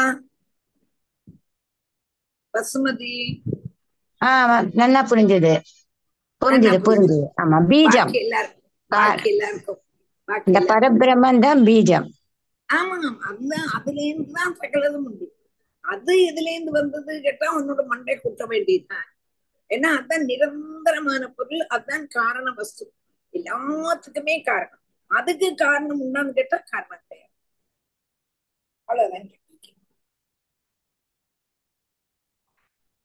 [2.54, 3.14] பசுமதி
[4.20, 5.54] ஆமா நல்லா புரிஞ்சது
[6.42, 9.80] புரிஞ்சுது நல்லா புரிஞ்சுது ஆமா பீஜம் பாக்கி எல்லாருக்கும் பாக்கி எல்லாருக்கும்
[10.28, 12.08] பாக்கி இந்த எல்லாருக்கும் பரபிரம்மன் தான் பீஜம்
[12.71, 12.95] ஆமா
[13.29, 15.27] அது அதுல இருந்து தான் சகலதும் உண்டு.
[15.83, 19.07] அது எதுல இருந்து வந்தது கேட்டா உன்னோட மண்டை குத்த வேண்டியதுதான்.
[19.69, 22.85] ஏன்னா அதான் நிரந்தரமான பொருள் அதான் காரண வஸ்து.
[23.33, 24.81] எல்லாத்துக்குமே காரணம்.
[25.11, 27.29] அதுக்கு காரணம் உண்டான்னு கேட்டா காரணம் கிடையாது
[28.89, 29.29] அவ்வளவுதான்.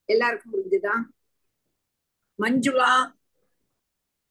[0.09, 0.95] எல்லாருக்கும் புரிஞ்சுதா?
[2.39, 2.91] மஞ்சுளா?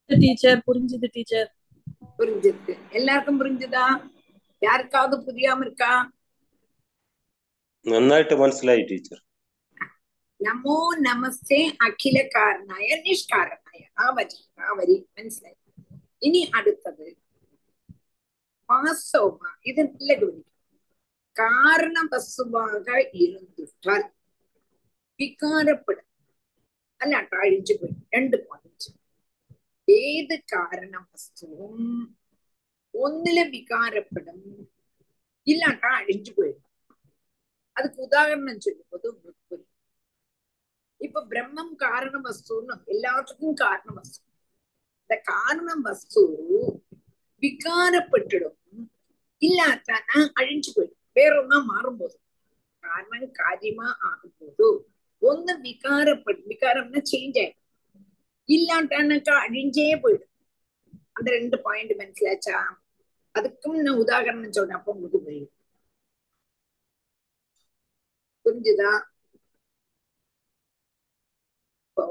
[0.09, 1.49] டீச்சர் புரிஞ்சுது டீச்சர்
[2.19, 3.85] புரிஞ்சுது எல்லாருக்கும் புரிஞ்சுதா?
[4.62, 5.92] யாருக்காவது புரியாம இருக்கா
[7.86, 9.18] നന്നായിട്ട് മനസ്സിലായി ടീച്ചർ
[10.40, 15.58] നമോ നമസ്തേ അഖില കാരണായ നിഷ്കാരണായ ആ വരി ആ വരി മനസ്സിലായി
[16.22, 17.06] ഇനി അടുത്തത്
[18.68, 20.46] വാസ്തവമ ഇത് നല്ല ഗവനിക്കും
[21.36, 24.02] കാരണ വസ്തുവാക ഇരുന്നിട്ടാൽ
[25.20, 26.06] വികാരപ്പെടും
[27.00, 28.90] അല്ലാട്ട അഴിച്ചു പോയി രണ്ട് പോയിന്റ്
[29.88, 31.78] ഏത് കാരണ വസ്തുവും
[32.95, 34.39] ഒന്നില് വികാരപ്പെടും
[35.47, 36.63] ഇല്ലാട്ടാ അഴിഞ്ഞു പോയിടും
[37.77, 39.07] அதுக்கு உதாரணம் சொல்லும் போது
[39.47, 39.63] புரி
[41.01, 44.19] இப்ப பிரம்மம் காரண வஸ்துன்னு எல்லாத்துக்கும் காரண வஸ்து.
[45.01, 46.21] இந்த காரண வஸ்து
[47.43, 48.57] விகாரப்பட்டுடும்.
[49.41, 51.01] இல்லாத்தானா அழிஞ்சு போயிடும்.
[51.13, 52.15] வேற ஒன்னா மாறும்போது.
[52.83, 54.67] காரணம் காரியமா ஆகும்போது
[55.21, 57.61] ஒண்ணு விகாரப்பட்டு விகாரம்னா சேஞ்ச் ஆயிடும்.
[58.49, 60.31] இல்லாட்டானாக்கா அழிஞ்சே போயிடும்.
[61.13, 62.57] அந்த ரெண்டு பாயிண்ட் மனசிலாச்சா
[63.35, 65.51] அதுக்கும் நான் உதாகரணம் சொல்றேன் அப்ப உங்களுக்கு புரியும்.
[68.45, 68.91] புரிஞ்சுதா?
[71.87, 72.05] இப்போ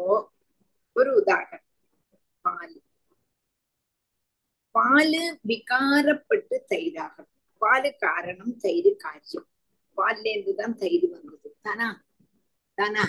[0.96, 1.66] ஒரு உதாகரணம்
[2.44, 2.76] பால்.
[4.74, 5.14] பால்
[5.48, 7.30] விகாரப்பட்டு தயிராகும்
[7.62, 9.48] பால் காரணம் தயிர் காரியம்
[9.98, 11.48] பால்ல இருந்துதான் தயிர் வந்தது.
[11.62, 11.88] தானா?
[12.78, 13.04] தானா?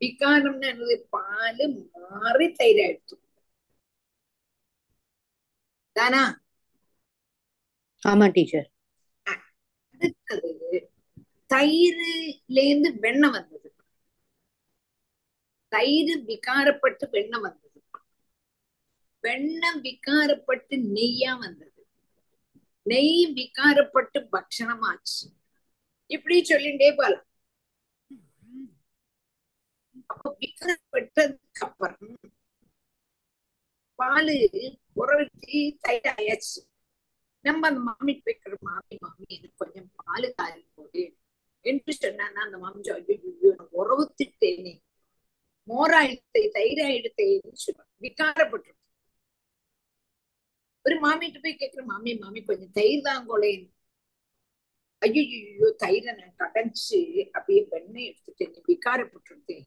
[0.00, 0.96] விகாரம்னு என்னது?
[1.10, 1.64] பால்
[2.04, 3.16] மாறி தயிராயிடுச்சு
[5.96, 6.22] தானா?
[8.02, 8.68] ஆமா டீச்சர்.
[9.92, 10.50] அடுத்தது
[11.50, 13.68] தயிர்ல இருந்து வெண்ணெய் வந்தது.
[15.72, 17.78] தயிர் விகாரப்பட்டு வெண்ணெய் வந்தது.
[19.24, 21.80] வெண்ணெய் விகாரப்பட்டு நெய்யா வந்தது.
[22.86, 25.26] நெய் விகாரப்பட்டு பக்ஷணமாச்சு
[26.10, 27.26] இப்படி சொல்லிட்டே போலாம்.
[30.10, 32.14] அப்ப விகாரப்பட்டதுக்கு அப்புறம்
[33.98, 34.36] பாலு
[34.96, 36.60] உறவிச்சு தயிராயாச்சு.
[37.44, 41.02] நம்ம அந்த மாமி வைக்கிற மாமி மாமி எனக்கு கொஞ்சம் பாலு காரி போடு
[41.64, 44.74] என்று சொன்னா அந்த மாமி ஐயோ உறவு திட்டேனே
[45.68, 47.26] மோரா எடுத்தே
[47.56, 47.90] சொல்லுவாங்க.
[48.02, 48.70] விகாரப்பட்டு
[50.84, 53.66] ஒரு மாமிட்டு போய் கேட்கிற மாமி மாமி கொஞ்சம் தயிர் தான் கொலேன்
[55.02, 56.98] ஐயோ தயிரை நான் கடைஞ்சு
[57.34, 59.66] அப்படியே வெண்ணெய் எடுத்துட்டேன் விகாரப்பட்டுருந்தேன்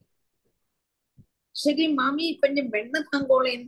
[1.55, 3.65] சரி மாமி கொஞ்சம் வெண்ணெய் தாங்கோளேன்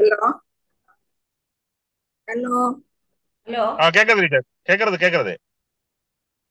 [0.00, 0.28] ஹலோ
[2.28, 2.56] ஹலோ
[3.48, 4.46] ஹலோ ஆ கேக்குது டீச்சர்.
[4.68, 5.34] கேக்குறது கேக்குறது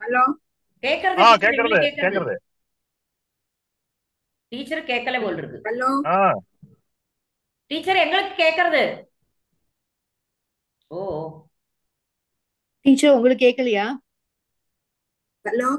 [0.01, 0.23] ஹலோ
[0.83, 2.35] கேக்குறது ஆ கேக்குறது கேக்குறது
[4.51, 5.57] டீச்சர் கேட்கல போல் இருக்கு.
[5.65, 6.17] ஹலோ ஆ.
[7.71, 8.83] டீச்சர் எங்களுக்கு கேக்குறது
[10.91, 10.99] ஓ.
[12.85, 13.85] டீச்சர் உங்களுக்கு கேட்கலையா?
[15.45, 15.69] ஹலோ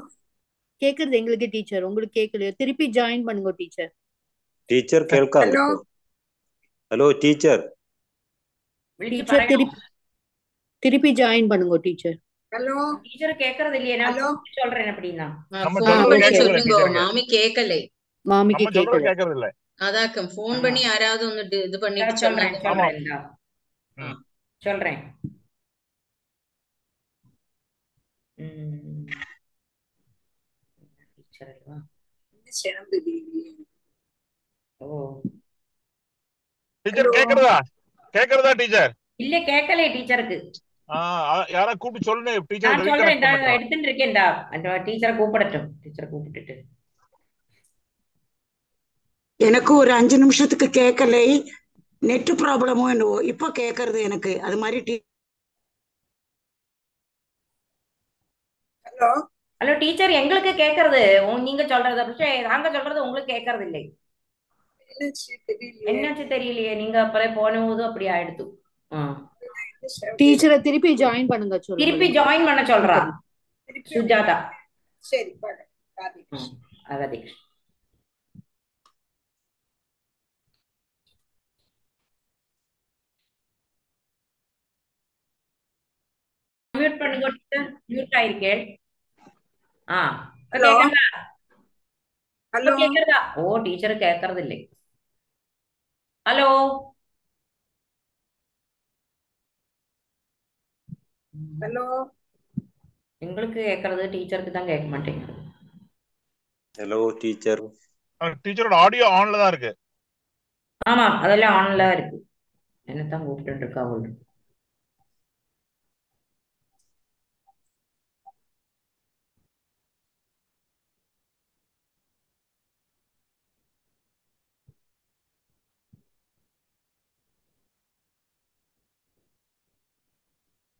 [0.81, 1.83] கேக்குறது எங்களுக்கு டீச்சர்.
[1.83, 2.51] உங்களுக்கு கேட்கலையா?
[2.55, 3.91] திருப்பி ஜாயின் பண்ணுங்க டீச்சர்.
[4.69, 5.57] டீச்சர் கேட்காது.
[6.91, 7.61] ஹலோ டீச்சர்
[9.01, 9.77] டீச்சர் திருப்பி
[10.83, 12.17] திருப்பி ஜாயின் பண்ணுங்க டீச்சர்
[12.51, 14.17] ஹலோ டீச்சர் கேக்குறது இல்லையே நான்
[14.57, 15.27] சொல்றேன் அப்படின்னா
[16.97, 17.75] மாமி கேக்கல
[18.25, 19.49] மாமிக்கு கேக்கல
[19.81, 22.57] அதாக்கம் ஃபோன் பண்ணி யாராவது வந்து இது பண்ணிட்டு சொல்றேன்
[24.61, 25.01] சொல்றேன்
[31.17, 31.55] டீச்சர்
[34.81, 34.87] ஓ
[36.85, 37.55] டீச்சர் கேக்குறதா?
[38.13, 38.91] கேக்குறதா டீச்சர்
[39.23, 40.37] இல்ல கேக்கல டீச்சருக்கு.
[41.51, 43.15] யாரா கூப்பிட்டு சொல்லுங்க டீச்சர் நான் சொல்றேன்
[43.55, 45.67] எடுத்துட்டு இருக்கேன்டா அந்த டீச்சரை கூப்பிடட்டும்.
[45.81, 46.55] டீச்சரை கூப்பிட்டுட்டு.
[49.39, 51.23] எனக்கு ஒரு அஞ்சு நிமிஷத்துக்கு கேட்கலை
[52.01, 54.19] நெட் ப்ராப்ளமோ என்னவோ இப்போ கேட்கறது எனக்கு.
[54.41, 54.95] அது மாதிரி டீ
[58.85, 59.09] ஹலோ.
[59.61, 61.01] ஹலோ டீச்சர் எங்களுக்கு கேட்கறது
[61.43, 62.03] நீங்க சொல்றது
[62.47, 63.83] நாங்க சொல்றது உங்களுக்கு கேட்கறது இல்லை
[65.91, 66.73] என்னாச்சு தெரியலையே.
[66.75, 68.45] நீங்க அப்பலே போன போது அப்படி ஆயிடுத்து.
[68.91, 69.01] ஆ.
[70.19, 72.97] டீச்சரை திருப்பி ஜாயின் பண்ணுங்க திருப்பி ஜாயின் பண்ண சொல்றா.
[73.91, 74.35] சுஜாதா.
[75.03, 75.59] சரி பாக்க
[75.97, 76.49] ராதே ம்,
[76.87, 77.19] அகதி
[86.73, 87.27] மியூட் பண்ணுங்க
[87.89, 88.61] மியூட் ஆயிருக்கேன்.
[89.87, 90.01] ஆ.
[90.53, 90.71] ஹலோ.
[92.53, 92.71] ஹலோ
[93.41, 94.57] ஓ டீச்சர் கேக்குறது இல்லை
[96.25, 96.49] ஹலோ.
[101.61, 101.83] ஹலோ.
[103.21, 105.35] எங்களுக்கு கேக்குறது டீச்சருக்கு தான் கேட்க மாட்டேங்குது
[106.77, 107.55] Hello, teacher.
[108.43, 109.71] டீச்சரோட ஆடியோ ஆன்ல தான் இருக்கு.
[110.81, 112.17] ஆமா அதெல்லாம் ஆன்ல இருக்கு.
[112.87, 114.05] என்னத்தான் கூப்பிட்டு இருக்கா அவள்?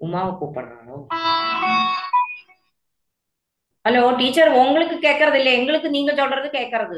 [0.01, 0.97] உமாவை கூப்பிடுறாளோ
[3.85, 6.97] ஹலோ டீச்சர் உங்களுக்கு கேக்குறது இல்ல எங்களுக்கு நீங்க சொல்றது கேக்குறது.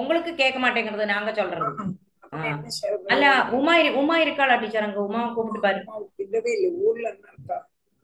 [0.00, 1.70] உங்களுக்கு கேட்க மாட்டேங்கிறது நாங்க சொல்றது.
[3.12, 3.26] அல்ல
[3.58, 5.00] உமா உமா இருக்காளா டீச்சர் அங்க?
[5.02, 5.80] உமா கூப்பிட்டு பாரு.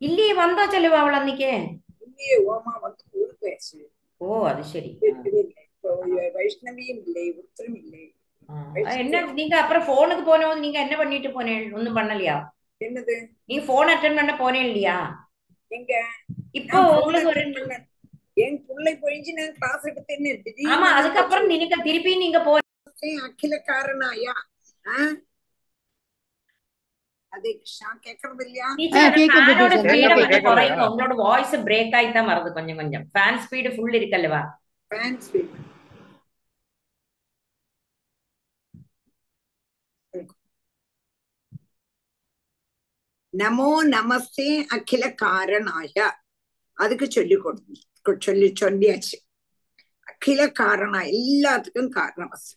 [0.01, 1.53] இல்லையே வந்தா சொல்லுவா அவள் அன்னைக்கே.
[4.21, 4.91] ஓ அது சரி.
[6.37, 8.05] வைஷ்ணவியும் இல்லை ஒருத்தரும் இல்லை.
[8.99, 12.37] என்ன நீங்க அப்புறம் போனுக்கு போனது நீங்க என்ன பண்ணிட்டு போனேன் ஒண்ணும் பண்ணலையா?
[12.81, 13.15] என்னது?
[13.49, 14.97] நீங்க போன் அட்டன் பண்ண போனேன் இல்லையா?
[15.71, 15.93] எங்க?
[16.55, 17.43] இப்போ உங்களுக்கு ஒரு.
[18.37, 22.53] என் புள்ளை போயிடுச்சு நான் கிளாஸ் எடுத்தேன்னு ஆமா அதுக்கப்புறம் நீங்க திருப்பி நீங்க போ
[23.25, 24.35] அகில காரணாயா
[24.85, 24.99] ஆ?
[27.33, 27.49] அது
[28.05, 28.69] கேக்குறது இல்லையா?
[29.81, 30.13] ஸ்பீட
[30.87, 33.05] உங்களோட வாய்ஸ் பிரேக் ஆகி தான் வருது கொஞ்சம் கொஞ்சம்.
[33.13, 34.43] ஃபேன் ஸ்பீடு ஃபுல் இருக்கல்லவா?
[34.91, 35.29] ஃபேன்ஸ்
[43.35, 45.97] நமோ நமஸ்தே அகில காரணாய
[46.79, 47.61] அதுக்கு சொல்லி கொடு
[48.21, 49.17] சொல்லி சொல்லியாச்சு.
[50.07, 52.55] அகில காரணா எல்லாத்துக்கும் காரண வஸ்து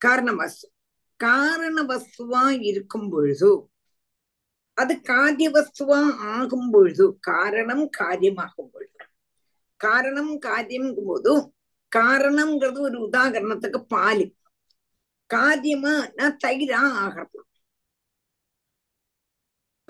[0.00, 0.66] காரண வஸ்து
[1.20, 3.50] காரண வஸ்துவா இருக்கும் பொழுது
[4.76, 6.00] அது காரிய வஸ்துவா
[6.32, 8.88] ஆகும் பொழுது காரணம் காரியமாகும் பொழுது.
[9.80, 11.32] காரணம் காரியம் போது
[11.92, 14.26] காரணம்ங்கிறது ஒரு உதாகரணத்துக்கு பாല്
[15.30, 17.41] காரியமா நான் தயிரா ஆகிறது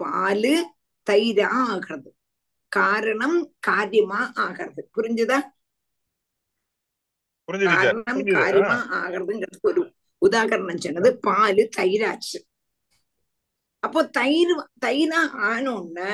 [0.03, 0.55] பாலு
[1.07, 2.11] தயிரா ஆகிறது.
[2.73, 4.83] காரணம் காரியமா ஆகிறது.
[4.97, 5.39] புரிஞ்சுதா?
[7.65, 9.83] காரணம் காரியமா ஆகிறதுங்கிறதுக்கு ஒரு
[10.23, 12.39] உதாகரணம் சொன்னது பாலு தயிராச்சு
[13.83, 16.11] அப்போ தயிர் தயிரா ஆனோன்னு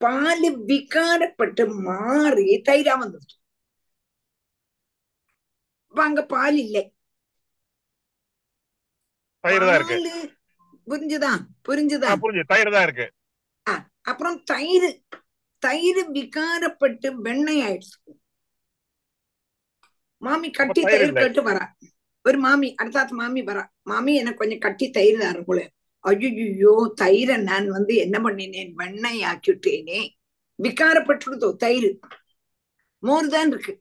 [0.00, 3.36] பாலு விகாரப்பட்டு மாறி தயிரா வந்துடுச்சு
[5.94, 6.82] அப்ப அங்க பால் இல்லை.
[10.86, 11.32] புரிஞ்சுதா?
[11.66, 12.10] புரிஞ்சுதா?
[12.22, 13.06] புரிஞ்சு தயிர் இருக்கு.
[14.04, 14.88] அப்புறம் தயிர்
[15.62, 17.98] தயிர் விகாரப்பட்டு வெண்ணெய் ஆயிடுச்சு.
[20.22, 21.14] மாமி கட்டி தயிர்.
[21.14, 21.64] கேட்டு வரா.
[22.24, 23.62] ஒரு மாமி அடுத்தாத்து மாமி வரா.
[23.82, 25.60] மாமி எனக்கு கொஞ்சம் கட்டி தயிர் தாரு போல.
[26.04, 28.72] ஐயோ தயிரை நான் வந்து என்ன பண்ணினேன்?
[28.74, 30.00] வெண்ணெய் ஆக்கிவிட்டேனே.
[30.58, 31.90] விகாரப்பட்டுடுதோ தயிர்.
[33.02, 33.72] மோர் தான் இருக்கு.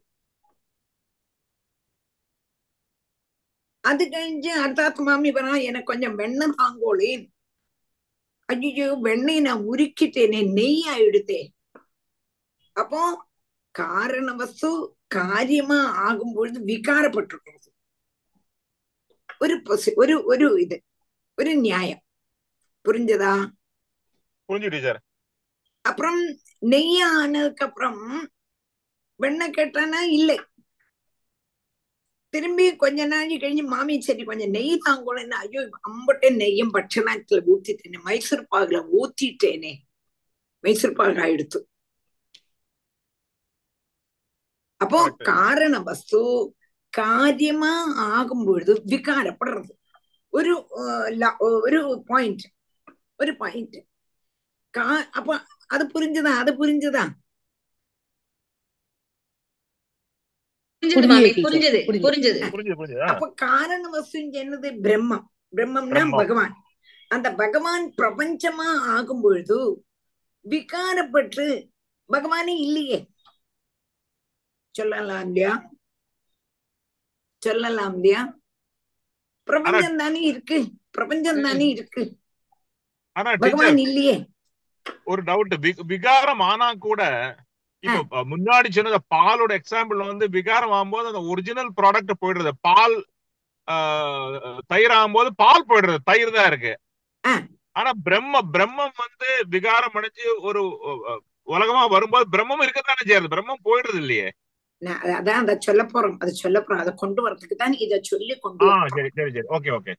[3.84, 7.24] அது கழிஞ்சு அடுத்தாத்து மாமி வரா எனக்கு கொஞ்சம் வெண்ணெய் தாங்கோளேன்.
[8.54, 11.42] ஐயோ வெண்ணெய் நான் உருக்கிட்டேனே நெய் ஆயிடுத்தே
[12.76, 13.02] அப்போ
[13.76, 14.70] காரண வஸ்து
[15.16, 17.70] காரியமா ஆகும் பொழுது விகாரப்பட்டிருக்கிறது
[19.42, 19.56] ஒரு
[19.98, 20.78] ஒரு ஒரு இது
[21.38, 22.02] ஒரு நியாயம்
[22.86, 23.34] புரிஞ்சதா
[25.86, 26.20] அப்புறம்
[26.64, 28.00] நெய் ஆனதுக்கு அப்புறம்
[29.20, 30.38] வெண்ணெய் கேட்டானா இல்லை
[32.34, 38.48] திரும்பி கொஞ்ச நாள் கழிஞ்சு மாமி சரி கொஞ்சம் நெய் தாங்கோன்னு ஐயோ அம்பட்டே நெய்யும் பட்சணத்துல ஊத்திட்டேனே மைசூர்
[38.52, 39.74] பாகுல ஊத்திட்டேனே.
[40.64, 41.60] மைசூர் பாகு ஆயிடுத்து.
[44.82, 45.24] அப்போ Correct.
[45.24, 46.20] காரண வஸ்து
[46.94, 47.72] காரியமா
[48.08, 49.72] ஆகும் பொழுது விகாரப்படுறது.
[50.34, 52.44] ஒரு அஹ், ல- ஒரு பாயிண்ட்
[53.18, 53.78] ஒரு பாயிண்ட்
[54.74, 55.30] கா அப்ப
[55.68, 57.22] அது புரிஞ்சுதா அது புரிஞ்சுதா புரிஞ்சது புரியுது மாமி teacher, புரிஞ்சது புரியுது.
[60.32, 63.06] புரிஞ்சது புரிஞ்சு புரிஞ்சு ஆ.
[63.06, 64.82] அப்ப காரண வஸ்து என்னது?
[64.82, 65.26] பிரம்மம்.
[65.56, 66.10] பிரம்மம்னா பிரம்மம்.
[66.10, 66.64] பகவான்.
[67.08, 69.86] அந்த பகவான் பிரபஞ்சமா ஆகும் பொழுது
[70.50, 71.72] விகாரப்பட்டு
[72.10, 73.10] பகவானே இல்லையே.
[74.72, 75.70] சொல்லலாம் இல்லையா?
[77.38, 78.40] சொல்லலாம் இல்லையா?
[79.44, 80.68] பிரபஞ்சம் தானே இருக்கு.
[80.92, 82.18] பிரபஞ்சம் தானே இருக்கு.
[83.12, 84.30] ஆனா பகவான் இல்லையே.
[85.04, 87.04] ஒரு டவுட் விகாரம் ஆனா கூட
[87.84, 92.52] இப்போ முன்னாடி சொன்னது பாலோட எக்ஸாம்பிள் வந்து விகாரம் ஆகும்போது அந்த ஒரிஜினல் ப்ராடக்ட் போயிடுறது.
[92.68, 92.96] பால்
[94.72, 96.00] தயிர் ஆகும்போது பால் போயிடுறது.
[96.10, 96.74] தயிர் தான் இருக்கு.
[97.76, 100.62] ஆனா பிரம்ம பிரம்மம் வந்து விகாரம் அடைஞ்சு ஒரு
[101.48, 103.34] உலகமா வரும்போது பிரம்மம் இருக்கத்தானே செய்யுது.
[103.34, 104.28] பிரம்மம் போயிடுறது இல்லையே.
[105.18, 106.18] அதான் அதை சொல்ல போறோம்.
[106.24, 106.82] அதை சொல்ல போறோம்.
[106.84, 108.96] அதை கொண்டு வரதுக்கு தான் இதை சொல்லி கொண்டு ஆ வரோம்.
[108.98, 109.48] சரி சரி சரி.
[109.58, 109.94] Okay okay.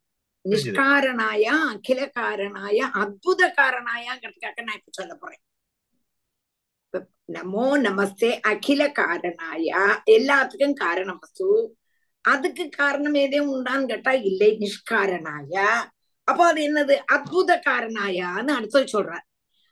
[0.44, 5.42] நிஷ்காரணாய அகில காரணாய அத்புத காரணாயங்கிறதுக்காக நான் இப்ப சொல்ல போறேன்.
[7.32, 9.68] நமோ நமஸ்தே அகில காரணாய.
[10.16, 11.48] எல்லாத்துக்கும் காரண வஸ்து
[12.24, 15.54] அதுக்கு காரணம் ஏதேயும் உண்டான்னு கேட்டா இல்லை நிஷ்காரணாய.
[16.28, 16.94] அப்போ அது என்னது?
[17.12, 19.24] அத்புத காரணாயான்னு அடுத்தது சொல்றார்.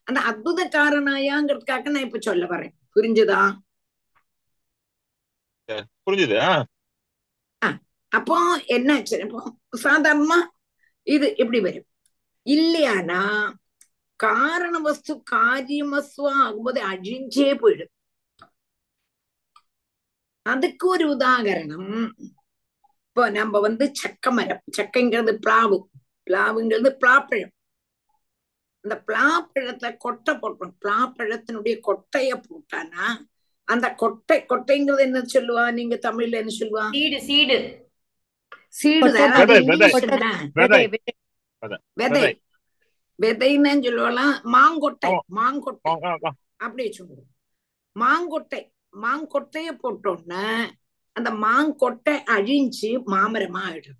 [0.07, 2.75] அந்த அத்புத காரணாயாங்கிறதுக்காக நான் இப்ப சொல்ல வரேன்.
[2.95, 3.43] புரிஞ்சுதா?
[6.07, 6.39] புரிஞ்சுது
[8.13, 9.17] அப்போ என்னாச்சு?
[9.25, 9.41] இப்போ
[9.83, 10.39] சாதாரணமா
[11.07, 11.87] இது எப்படி வரும்?
[12.47, 13.21] இல்லையானா
[14.23, 17.93] காரண வஸ்து காரியம் வஸ்து ஆகும்போது அழிஞ்சே போயிடும்
[20.47, 21.91] அதுக்கு ஒரு உதாகரணம்
[23.07, 25.77] இப்போ நம்ம வந்து சக்க மரம் சக்கைங்கிறது பிளாவு
[26.27, 27.53] பிளாவுங்கிறது பிளாப்பழம்
[28.85, 33.07] அந்த பிளாப்பழத்தை கொட்டை போட்டோம் பிளாப்பழத்தினுடைய கொட்டைய போட்டானா
[33.69, 37.59] அந்த கொட்டை கொட்டைங்கிறது என்ன சொல்லுவா நீங்க தமிழ்ல என்ன சொல்லுவா சீடு சீடு
[38.75, 39.33] சீடுதான்
[41.97, 42.23] விதை,
[43.19, 45.11] விதைன்னு சொல்லுவலாம் மாங்கொட்டை.
[45.37, 45.93] மாங்கொட்டை.
[46.57, 47.29] அப்படி சொல்லுவோம்.
[47.97, 48.61] மாங்கொட்டை
[49.03, 50.71] மாங்கொட்டைய போட்டோன்னா
[51.17, 53.99] அந்த மாங்கொட்டை அழிஞ்சு மாமரமா ஆயிடுது.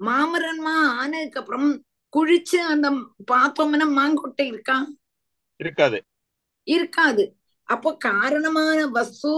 [0.00, 1.68] மாமரமா ஆனதுக்கு அப்புறம்
[2.12, 2.90] குழிச்சு அந்த
[3.32, 4.76] பார்த்தோம்னா மாங்கொட்டை இருக்கா?
[5.60, 5.98] இருக்காது.
[6.66, 7.24] இருக்காது.
[7.68, 9.32] அப்போ காரணமான வஸ்து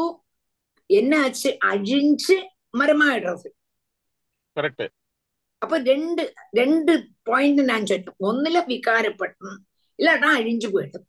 [0.90, 2.36] என்ன ஆச்சு அழிஞ்சு
[2.78, 3.48] மரமாயிடுறது
[4.56, 4.84] கரெக்ட்
[5.58, 6.92] அப்ப ரெண்டு ரெண்டு
[7.22, 9.56] பாயிண்ட் நான் சொன்னேன் ஒண்ணுல விகாரப்பட்டும்
[9.98, 11.06] இல்லாட்டா அழிஞ்சு போயிடும்.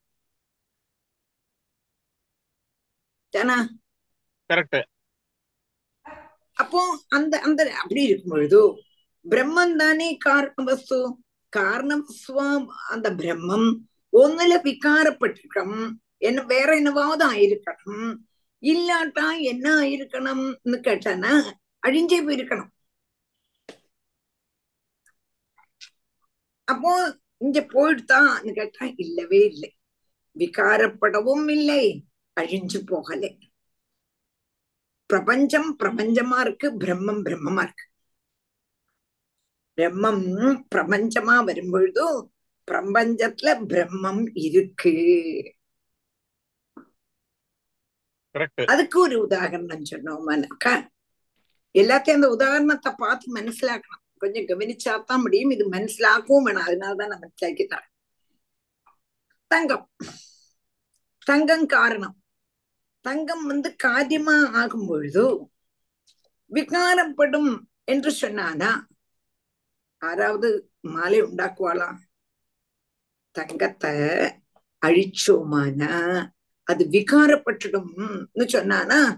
[3.30, 3.58] தானா?
[4.50, 4.80] கரெக்ட்
[6.54, 8.62] அப்போ அந்த அந்த அப்படி இருக்கும் பொழுது
[9.26, 10.98] பிரம்மன் தானே காரண வஸ்து
[11.50, 11.98] காரண
[12.90, 13.68] அந்த பிரம்மம்
[14.14, 15.90] ஒண்ணுல விகாரப்பட்டிருக்கணும்.
[16.18, 18.16] என்ன வேற என்னவாவது ஆயிருக்கணும்.
[18.62, 21.34] இல்லாட்டா என்ன ஆயிருக்கணும்னு கேட்டானா
[21.88, 22.72] அழிஞ்சே போயிருக்கணும்.
[26.72, 26.92] அப்போ
[27.46, 29.70] இங்க போயிடுதான்னு கேட்டா இல்லவே இல்லை.
[30.36, 31.84] விகாரப்படவும் இல்லை
[32.38, 33.24] அழிஞ்சு போகல.
[35.10, 37.86] பிரபஞ்சம் பிரபஞ்சமா இருக்கு பிரம்மம் பிரம்மமா இருக்கு.
[39.78, 40.26] பிரம்மம்
[40.76, 42.18] பிரபஞ்சமா வரும்பொழுதும்
[42.72, 44.94] பிரபஞ்சத்துல பிரம்மம் இருக்கு.
[48.72, 50.74] அதுக்கு ஒரு உதாகரணம் சொன்னோமானாக்கா
[51.76, 54.04] எல்லாத்தையும் அந்த உதாரணத்தை பார்த்து மனசிலாக்கணும்.
[54.18, 55.50] கொஞ்சம் கவனிச்சாத்தான் முடியும்.
[55.50, 56.66] இது மனசிலாக்கவும் வேணும்.
[56.66, 57.88] அதனாலதான் நான் மனசிலாக்கிட்டான்.
[59.48, 59.90] தங்கம்.
[61.26, 62.22] தங்கம் காரணம்.
[63.02, 65.50] தங்கம் வந்து காரியமா ஆகும் பொழுது
[66.52, 68.86] விகாரப்படும் என்று சொன்னானா?
[69.98, 71.98] ஆறாவது மாலை உண்டாக்குவாளாம்
[73.32, 73.92] தங்கத்தை
[74.86, 76.26] அழிச்சோமானா?
[76.64, 79.18] அது விகாரப்பட்டுடும் சொன்னானா?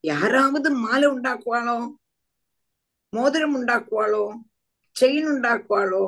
[0.00, 1.94] யாராவது மாலை உண்டாக்குவாளோ?
[3.12, 4.24] மோதிரம் உண்டாக்குவாளோ
[4.96, 6.02] செயின் உண்டாக்குவாளோ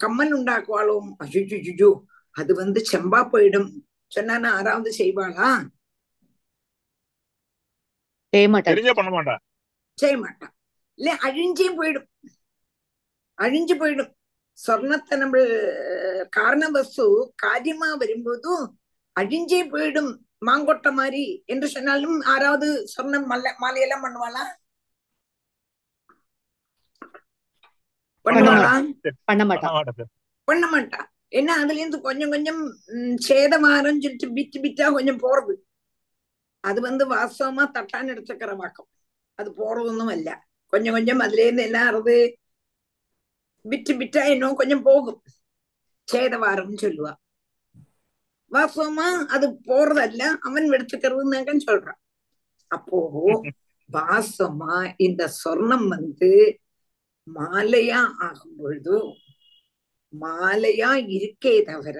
[0.00, 1.90] கம்மல் உண்டாக்குவாளோ அஜுஜுஜுஜு
[2.36, 3.68] அது வந்து செம்பா போயிடும்
[4.12, 5.48] சொன்னானா யாராவது செய்வாளா
[8.32, 9.36] செய்ய மாட்டா
[9.98, 10.52] செய்ய மாட்டான்
[10.98, 12.08] இல்ல அழிஞ்சே போயிடும்
[13.38, 14.12] அழிஞ்சு போயிடும்
[14.58, 15.40] சொர்ணத்தை நம்ம
[16.30, 17.04] காரண வஸ்து
[17.36, 18.64] காரியமா வரும்போதும்
[19.16, 20.10] அழிஞ்சே போயிடும்
[20.46, 24.44] மாங்கொட்டை மாதிரி என்று சொன்னாலும் யாராவது சொர்ணம் மல்ல மாலையெல்லாம் பண்ணுவாளா
[28.30, 30.10] பண்ணுவாளா பண்ண பண்ண மாட்டான் மாட்டா சார்
[30.48, 31.00] பண்ண மாட்டா
[31.32, 32.60] ஏன்னா அதுல இருந்து கொஞ்சம் கொஞ்சம்
[32.94, 35.54] ம், சேதமாறம் சொல்லிட்டு பிட்டு பிட்டா கொஞ்சம் போறது
[36.64, 38.88] அது வந்து வாஸ்தவமா தட்டான்னு எடுத்துக்கிற வாக்கம்
[39.38, 40.28] அது போறதொന്നും அல்ல
[40.72, 42.16] கொஞ்சம் கொஞ்சம் அதுல இருந்து என்ன ஆறுது
[43.64, 45.20] பிட்டு பிட்டா இன்னும் கொஞ்சம் போகும்
[46.08, 47.12] சேதவாரம்னு சொல்லுவா
[48.50, 52.00] வாஸ்தவமா அது போறதல்ல அவன் எடுத்துக்கிறதுன்னு சொல்றான்
[52.70, 52.98] அப்போ
[53.88, 56.30] வாஸ்தவமா இந்த சொர்ணம் வந்து
[57.36, 58.96] மாலையா ஆகும் பொழுது
[60.12, 61.98] மாலையா இருக்கே தவிர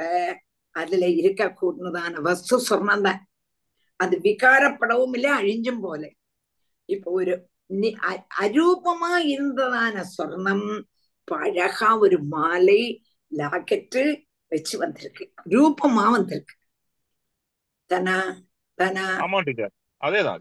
[0.74, 3.20] அதுல இருக்க கூடதான வஸ்து சொர்ணம் தான்
[4.00, 6.02] அது விகாரப்படவும் இல்லை அழிஞ்சும் போல.
[6.88, 7.32] இப்போ ஒரு
[8.42, 10.68] அரூபமா இருந்ததான சொர்ணம்
[11.28, 12.80] அழகா ஒரு மாலை
[13.32, 14.02] லாக்கெட்டு
[14.52, 15.24] வச்சு வந்திருக்கு.
[15.54, 16.54] ரூபமா வந்திருக்கு.
[17.90, 18.16] தானா
[18.78, 19.04] தானா.
[20.00, 20.40] அதேதான்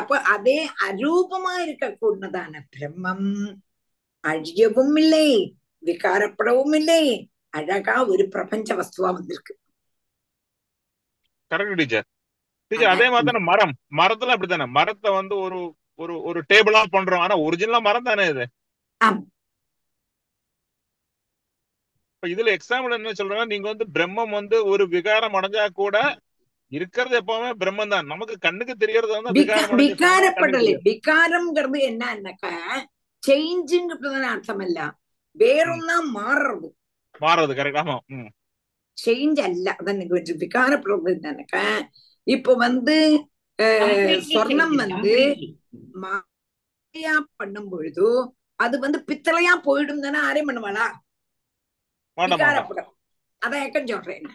[0.00, 0.58] அப்ப அதே
[0.88, 3.28] அரூபமா இருக்கக்கூடியதான பிரம்மம்.
[4.24, 5.26] அழியவும் இல்லை
[5.82, 7.02] விகாரப்படவும் இல்லை
[7.58, 9.54] அழகா ஒரு பிரபஞ்ச வஸ்துவா வந்திருக்கு.
[11.50, 12.06] Correct teacher.
[12.70, 13.74] டீச்சர் அதே மாதிரி தானே மரம்.
[14.00, 15.58] மரத்துல அப்படித்தானே மரத்தை வந்து ஒரு
[16.02, 17.22] ஒரு ஒரு டேபிளா பண்றோம்.
[17.26, 18.44] ஆனா ஒரிஜினலா மரம் தானே இது?
[22.12, 25.96] இப்ப இதுல எக்ஸாம்பிள் என்ன சொல்றேன்னா நீங்க வந்து பிரம்மம் வந்து ஒரு விகாரம் அடைஞ்சா கூட
[26.72, 30.72] இருக்கிறது எப்பவுமே பிரம்மம் தான் நமக்கு கண்ணுக்கு தெரியறது வந்து விகாரப்படலை.
[30.88, 32.52] விகாரம்ங்கிறது என்னன்னாக்கா
[33.22, 34.78] சேஞ்சுங்கிறது அர்த்தம் இல்ல
[35.36, 36.68] வேறொன்னா மாறுறது.
[37.20, 37.96] மாறுறது கரெக்ட் ஆமா.
[38.98, 39.66] சேஞ்ச் அல்ல.
[39.78, 41.64] அதான் எனக்கு விகாரப்படுறது என்னன்னாக்கா
[42.26, 42.96] இப்ப வந்து
[44.28, 45.14] சொர்ணம் வந்து.
[45.94, 48.06] மாயா பண்ணும் பொழுது
[48.60, 50.86] அது வந்து பித்தளையா போயிடும் தானே ஆரே பண்ணுவாளா
[52.18, 52.90] விகாரப்படும்.
[53.42, 54.26] அதான் ஏக்கம் சொல்றேன்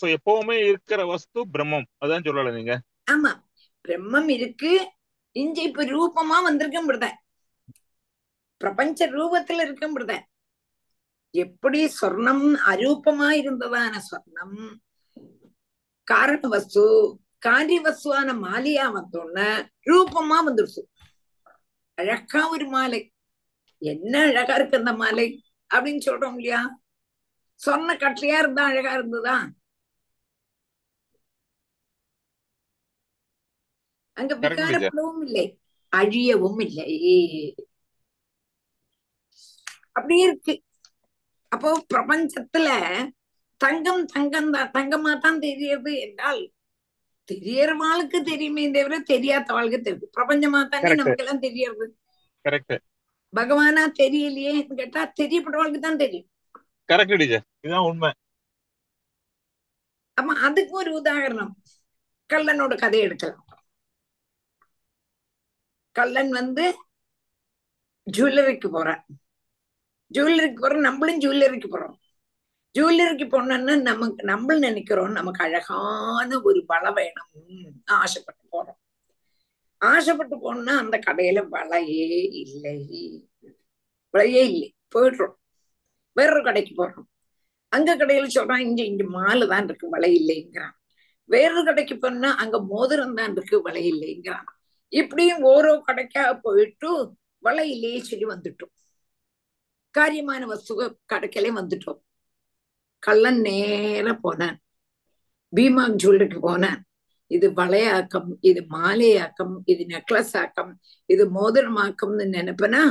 [0.00, 1.86] சோ எப்பவுமே இருக்கிற வஸ்து பிரம்மம்.
[2.04, 2.80] அதான் சொல்லல நீங்க.
[3.10, 3.46] ஆமா.
[3.88, 4.90] பிரம்மம் இருக்கு.
[5.32, 7.18] இங்க இப்ப ரூபமா வந்திருக்கும் பிரத
[8.56, 10.26] பிரபஞ்ச ரூபத்துல இருக்கும் பிரத
[11.30, 14.78] எப்படி சொர்ணம் அரூபமா இருந்ததான சொர்ணம்?
[16.04, 20.82] காரண வஸ்து காரிய வஸ்துவான மாலையா வந்தோன்னு ரூபமா வந்துருச்சு.
[21.94, 23.12] அழகா ஒரு மாலை.
[23.78, 25.44] என்ன அழகா இருக்கு அந்த மாலை?
[25.74, 26.80] அப்படின்னு சொல்றோம் இல்லையா?
[27.54, 29.48] சொன்ன கட்டளையா இருந்தா அழகா இருந்ததா?
[34.18, 34.34] அங்க.
[34.42, 35.46] விகாரப்படவும் இல்லை.
[35.92, 36.86] அழியவும் இல்லை.
[39.92, 40.54] அப்படியே இருக்கு.
[41.52, 42.68] அப்போ பிரபஞ்சத்துல
[43.60, 46.42] தங்கம் தங்கம் தான் தங்கமா தான் தெரியறது என்றால்
[47.28, 50.06] தெரியறவாளுக்கு தெரியுமே தவிர தெரியாதவாளுக்கு தெரியுது.
[50.16, 51.00] பிரபஞ்சமா தானே Correct.
[51.00, 51.86] நமக்கு எல்லாம் தெரியறது
[53.32, 56.28] பகவானா தெரியலையேன்னு கேட்டா தெரியப்படுறவளுக்கு தான் தெரியும்.
[56.88, 57.14] கரெக்ட்
[60.16, 61.52] அப்ப அதுக்கு ஒரு உதாரணம்.
[62.30, 63.44] கள்ளனோட கதை எடுக்கலாம்.
[65.98, 66.64] கள்ளன் வந்து
[68.06, 69.02] ஜுவல்லரிக்கு போறான்.
[70.10, 71.96] ஜுவல்லரிக்கு போறோம் நம்மளும் ஜுவல்லரிக்கு போறோம்.
[72.74, 77.30] ஜுவல்லரிக்கு போனோம்னா நமக்கு நம்மளும் நினைக்கிறோம் நமக்கு அழகான ஒரு வளை வேணும்
[77.84, 78.78] ஆசைப்பட்டு போறோம்.
[79.80, 82.08] ஆசைப்பட்டு போனோம்னா அந்த கடையில வளையே
[82.42, 82.74] இல்லை.
[84.14, 84.68] வளையே இல்லை.
[84.94, 85.36] போயிடுறோம்.
[86.16, 87.08] வேறொரு கடைக்கு போறோம்.
[87.72, 90.74] அங்க கடையில சொல்றான் இங்க இங்க மாலை தான் இருக்கு வலை இல்லைங்கிறான்.
[91.30, 94.48] வேறொரு கடைக்கு போனா அங்க மோதிரம் தான் இருக்கு வலை இல்லைங்கிறான்.
[94.88, 98.74] இப்படியும் ஓரோ கடைக்கா போயிட்டு வலை சொல்லி வந்துட்டோம்.
[99.98, 102.00] காரியமான வஸ்துவ கடைக்கலே வந்துட்டோம்.
[102.98, 104.60] கள்ளன் நேர போனான்.
[105.56, 106.84] பீமாங் ஜுவல்லரிக்கு போனான்.
[107.26, 112.82] இது வளையாக்கம் இது மாலையாக்கம் இது நெக்லஸ் ஆக்கம் இது மோதிரமாக்கம்னு நினைப்பனா?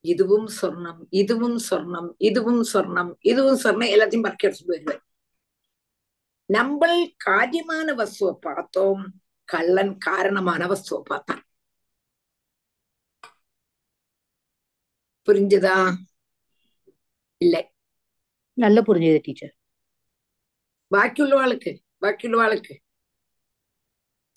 [0.00, 5.02] இதுவும் சொர்ணம் இதுவும் சொர்ணம் இதுவும் சொர்ணம் இதுவும் சொர்ணம் எல்லாத்தையும் பறக்க எடுத்துட்டு வருவேன்
[6.44, 6.86] நம்ம
[7.26, 9.02] காரியமான வசுவை பார்த்தோம்.
[9.49, 11.41] கள்ளன் காரணமான வஸ்துவை பார்த்தான்
[15.27, 15.75] புரிஞ்சுதா
[17.41, 17.61] இல்லை
[18.57, 19.53] நல்லா புரிஞ்சது டீச்சர்
[20.91, 22.73] பாக்கியுள்ளவாளுக்கு பாக்கியுள்ளவாளுக்கு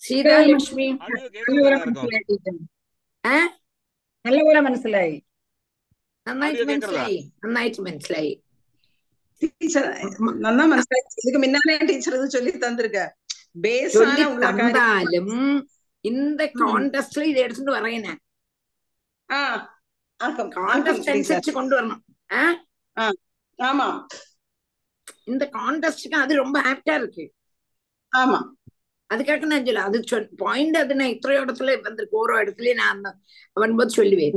[0.01, 2.59] சீதா லட்சுமி ஆடியோ கேட்கறதா இருக்கும்
[3.23, 3.37] ആ
[4.25, 5.15] നല്ലപോലെ മനസ്സിലായി
[6.27, 6.93] നന്നായിട്ട് ആദ്യം കേൾക്കറതാ?
[6.93, 8.31] മനസ്സിലായി നന്നായിട്ട് മനസ്സിലായി
[9.41, 9.87] டீச்சர்
[10.45, 13.01] நன்னா மனசிலாச்சு இதுக்கு முன்னாலே டீச்சர் இது சொல்லி தந்திருக்க
[14.44, 15.34] தந்தாலும்
[16.04, 16.40] இந்த
[20.20, 22.02] ஆக்கம் காண்டஸ்ட் டீச்சர் அனுசரிச்சு கொண்டு வரணும்
[22.96, 23.04] ஆ
[23.58, 23.88] ஆமா
[25.26, 27.24] இந்த காண்டஸ்டுக்கு அது ரொம்ப ஆப்டா இருக்கு
[28.12, 28.40] ஆமா
[29.10, 29.98] அதுக்காக நான் சொல்ல அது
[30.42, 33.02] பாயிண்ட் அது நான் இத்தனை இடத்துல வந்திருக்கு ஓரோ இடத்துலயும் நான்
[33.56, 34.36] அவன் போது சொல்லுவேன்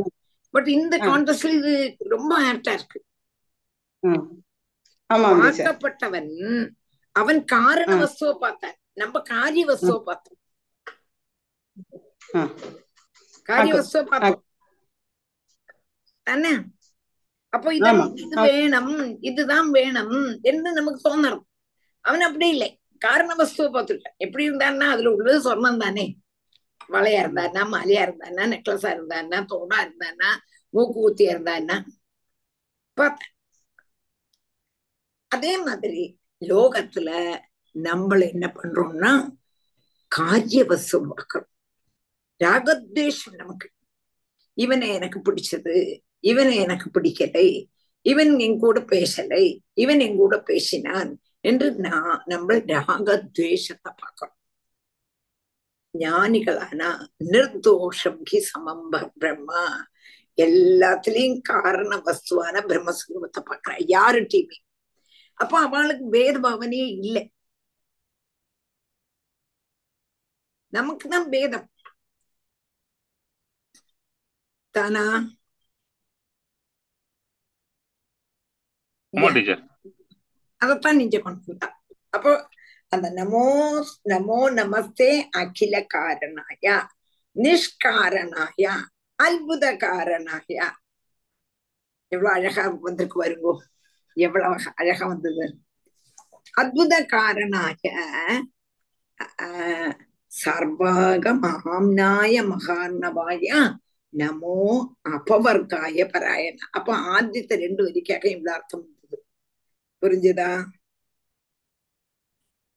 [0.53, 1.05] பட் இந்த ஆ.
[1.07, 1.71] காண்டஸ்ட்ல இது
[2.11, 2.99] ரொம்ப ஆப்டா இருக்கு.
[5.09, 6.29] ஆமா பார்க்கப்பட்டவன்
[7.15, 7.89] அவன் காரண.
[8.01, 10.39] வஸ்துவை பார்த்தான் நம்ம காரிய வஸ்துவை பார்த்தோம்
[12.33, 12.41] ஆ.
[13.49, 13.79] காரிய ஆக்கம்.
[13.79, 14.41] வஸ்துவை பார்த்தோம்
[16.27, 16.53] தானே
[17.53, 17.89] அப்போ இது.
[18.21, 18.35] இது.
[18.45, 21.43] வேணும் இதுதான் வேணும் என்று நமக்கு தோணணும்
[22.05, 22.69] அவன் அப்படி இல்லை
[23.01, 26.05] காரண வஸ்துவை பார்த்துருக்கான் எப்படி இருந்தான்னா அதுல உள்ளது சொர்ணம் தானே
[26.89, 30.29] வளையா இருந்தான்னா மாலையா இருந்தான்னா நெக்லஸா இருந்தான்னா தோடா இருந்தான்னா
[30.73, 31.77] மூக்கு ஊத்தியா இருந்தான்னா
[32.97, 33.31] பார்த்தேன்
[35.31, 36.03] அதே மாதிரி
[36.41, 37.09] லோகத்துல
[37.83, 39.29] நம்மள என்ன பண்றோம்னா
[40.07, 40.99] காரிய வஸ்து
[42.39, 43.71] ராகத்வேஷம் நமக்கு.
[44.53, 47.67] இவனை எனக்கு பிடிச்சது இவனை எனக்கு பிடிக்கலை
[48.01, 54.33] இவன் என் கூட பேசலை இவன் என் கூட பேசினான் என்று நான் நம்ம ராகத்வேஷத்தை பார்க்கணும்
[55.99, 59.85] ஞானிகளானா நிர்தோஷம் கி சமம் பிரம்மா.
[60.37, 64.57] எல்லாத்துலயும் காரண வஸ்துவான பிரம்மஸ்வரூபத்தை பாக்குறா யாருகிட்டயுமே.
[65.33, 67.31] அப்ப அவளுக்கு வேத பாவனையே இல்லை.
[71.31, 71.67] பேதம்
[74.75, 75.05] தானா
[79.13, 79.61] ஆமா டீச்சர்
[80.61, 81.67] அதத்தான் நீங்க கொண்டு வந்தா
[82.13, 82.31] அப்போ
[82.91, 83.43] அந்த நமோ
[84.11, 85.09] நமோ நமஸ்தே
[85.39, 86.65] அகில காரணாய
[87.35, 88.65] நிஷ்காரணாய
[89.19, 90.59] அற்புத காரணாய
[92.11, 93.53] எவ்வளவு அழகா வந்திருக்கு வருங்கோ
[94.17, 95.45] எவ்வளவு அழகா வந்தது
[96.53, 97.83] அற்புத காரணாய
[100.35, 103.49] சர்வாக மகாம்னாய மகார்ணவாய
[104.13, 104.57] நமோ
[105.09, 106.57] அபவர்காய பராயண.
[106.71, 109.17] அப்ப ஆதித்த ரெண்டு வரிக்காக இந்த அர்த்தம் இருந்தது
[110.03, 110.51] புரிஞ்சுதா?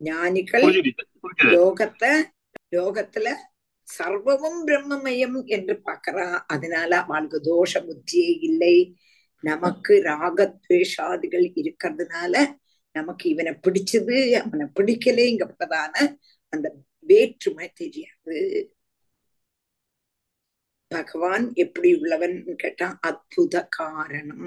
[0.01, 0.67] ஞானிகள்
[1.55, 2.13] லோகத்தை
[2.77, 3.29] லோகத்துல
[3.89, 8.77] சர்வமும் பிரம்மமயம் என்று பாக்குறா அதனால அவளுக்கு தோஷ புத்தியே இல்லை.
[9.45, 12.35] நமக்கு ராகத்வேஷாதிகள் இருக்கிறதுனால
[12.95, 15.95] நமக்கு இவனை பிடிச்சது அவனை பிடிக்கலேங்கிறதான
[16.53, 16.67] அந்த
[17.09, 18.39] வேற்றுமை தெரியாது.
[20.91, 24.47] பகவான் எப்படி உள்ளவன் கேட்டா அற்புத காரணம்.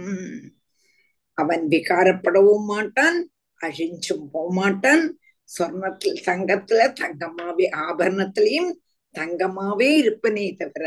[1.38, 3.20] அவன் விகாரப்படவும் மாட்டான்
[3.62, 5.04] அழிஞ்சும் போக மாட்டான்
[5.50, 8.72] சொர்ணத்தில் தங்கத்துல தங்கமாவே ஆபரணத்திலையும்
[9.16, 10.86] தங்கமாவே இருப்பனே தவிர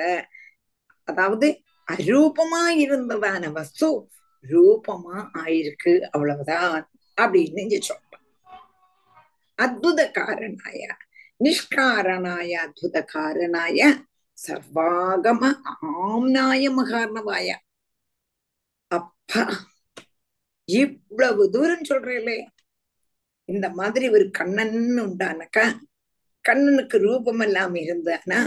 [1.08, 1.48] அதாவது
[1.88, 3.88] அரூபமா இருந்ததான வஸ்து
[4.44, 8.22] ரூபமா ஆயிருக்கு அவ்வளவுதான் அப்படின்னு சொல்றான்.
[9.58, 10.94] அற்புத காரணாயா?
[11.40, 13.80] நிஷ்காரணாய அத்புத காரணாய
[14.38, 15.50] சர்வாகம
[16.02, 17.48] ஆம்னாய மகாரணவாய
[18.90, 19.42] அப்பா
[20.68, 22.36] இவ்வளவு தூரம் சொல்றேலே
[23.48, 25.64] இந்த மாதிரி ஒரு கண்ணன் உண்டானக்கா
[26.44, 28.40] கண்ணனுக்கு ரூபம் எல்லாம் இருந்தானா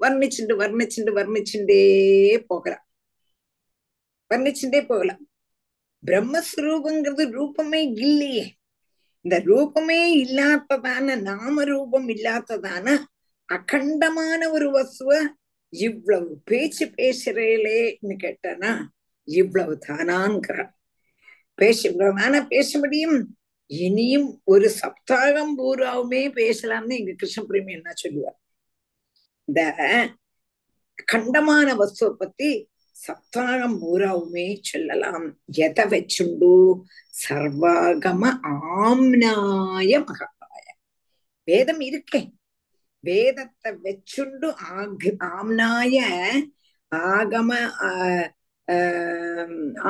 [0.00, 1.80] வர்ணிச்சுண்டு வர்ணிச்சுண்டு வர்ணிச்சுண்டே
[2.46, 2.84] போகிறான்
[4.30, 5.22] வர்ணிச்சுட்டே போகலாம்
[6.02, 8.44] பிரம்மஸ்வரூபங்கிறது ரூபமே இல்லையே
[9.24, 12.96] இந்த ரூபமே இல்லாததான நாம ரூபம் இல்லாததான
[13.48, 15.10] அகண்டமான ஒரு வசுவ
[15.68, 18.72] இவ்வளவு பேச்சு பேசுறேளேன்னு கேட்டானா
[19.24, 20.72] இவ்வளவு தானாங்கிறான்
[21.54, 23.36] பேச இவ்வளவுதான பேச முடியும்?
[23.66, 28.38] இனியும் ஒரு சப்தாகம் பூராவுமே பேசலாம்னு எங்க கிருஷ்ணபிரமி என்ன சொல்லுவார்?
[29.44, 29.60] இந்த
[31.04, 32.68] கண்டமான வஸ்துவை பத்தி
[33.06, 35.26] சப்தாகம் பூராவுமே சொல்லலாம்.
[35.46, 36.50] எதை வச்சுண்டு
[37.22, 38.22] சர்வாகம
[38.82, 40.66] ஆம்னாய மகாய
[41.44, 42.30] வேதம் இருக்கே.
[43.00, 45.96] வேதத்தை வச்சுண்டு ஆக் ஆம்னாய
[46.94, 47.50] ஆகம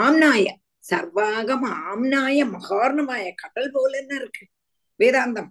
[0.04, 0.46] ஆம்னாய
[0.90, 4.46] சர்வாகம ஆம்னாய மகார்ணமாய கடல் போல என்ன இருக்கு?
[4.98, 5.50] வேதாந்தம்.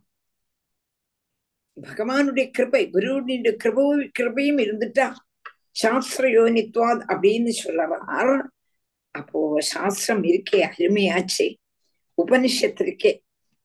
[1.81, 5.13] பகவானுடைய கிருபை குருவுடைய கிருப கிருபையும் இருந்துட்டா.
[5.71, 8.43] சாஸ்திர யோனித்வாத் அப்படின்னு சொல்லவார்
[9.11, 11.55] அப்போ சாஸ்திரம் இருக்கே அருமையாச்சே.
[12.17, 13.11] உபனிஷத்திற்கே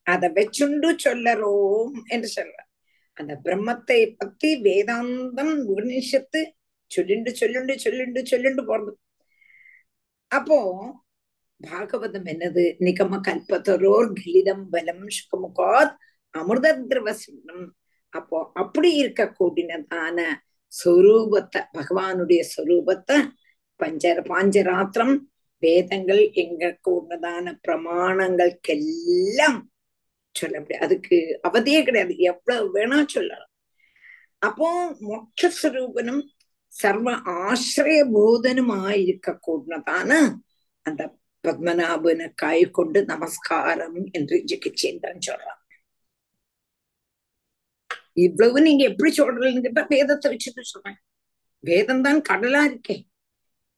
[0.07, 2.57] அத அதை வச்சுண்டு சொல்லறோம் என்று சொல்ற
[3.17, 6.41] அந்த பிரம்மத்தை பத்தி வேதாந்தம் உபனிஷத்து
[6.91, 8.93] சொல்லிண்டு சொல்லுண்டு சொல்லுண்டு சொல்லுண்டு போறது.
[10.31, 10.59] அப்போ
[11.61, 12.65] பாகவதம் என்னது?
[12.81, 15.93] நிகம கல்பத்தரோர் கிலிதம் பலம் சுகமுகாத்
[16.35, 17.67] அமிர்த திரவசினம்
[18.13, 20.19] அப்போ அப்படி இருக்க கூடினதான
[20.73, 23.17] சொரூபத்தை பகவானுடைய சொரூபத்தை
[23.81, 25.15] பஞ்ச பாஞ்சராத்திரம்
[25.65, 29.61] வேதங்கள் எங்களுக்கு கூடதான பிரமாணங்களுக்கெல்லாம்
[30.37, 30.85] சொல்ல முடியாது.
[30.87, 31.17] அதுக்கு
[31.49, 32.15] அவதியே கிடையாது.
[32.31, 33.51] எவ்வளவு வேணா சொல்லலாம்.
[34.43, 34.69] அப்போ
[35.09, 36.23] மோட்சஸ்வரூபனும்
[36.73, 37.09] சர்வ
[37.43, 40.11] ஆசிரிய போதனுமாயிருக்க கூடதான
[40.87, 41.03] அந்த
[41.45, 45.61] பத்மநாபனை காய் கொண்டு நமஸ்காரம் என்று ஜெகிச்சேன் சொல்றான்.
[48.25, 50.99] இவ்வளவு நீங்க எப்படி சொல்றீங்கன்னு கேட்டா வேதத்தை வச்சுட்டு சொல்றேன்.
[51.65, 53.03] வேதம் தான் கடலா இருக்கேன்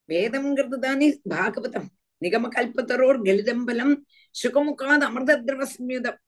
[0.09, 1.87] வேதம்ங்கிறது தானே பாகவதம்.
[2.21, 3.97] நிகம கல்பத்தரோர் கலிதம்பலம்
[4.43, 6.19] சுகமுகாத அமிர்த திரவ சம்யுதம்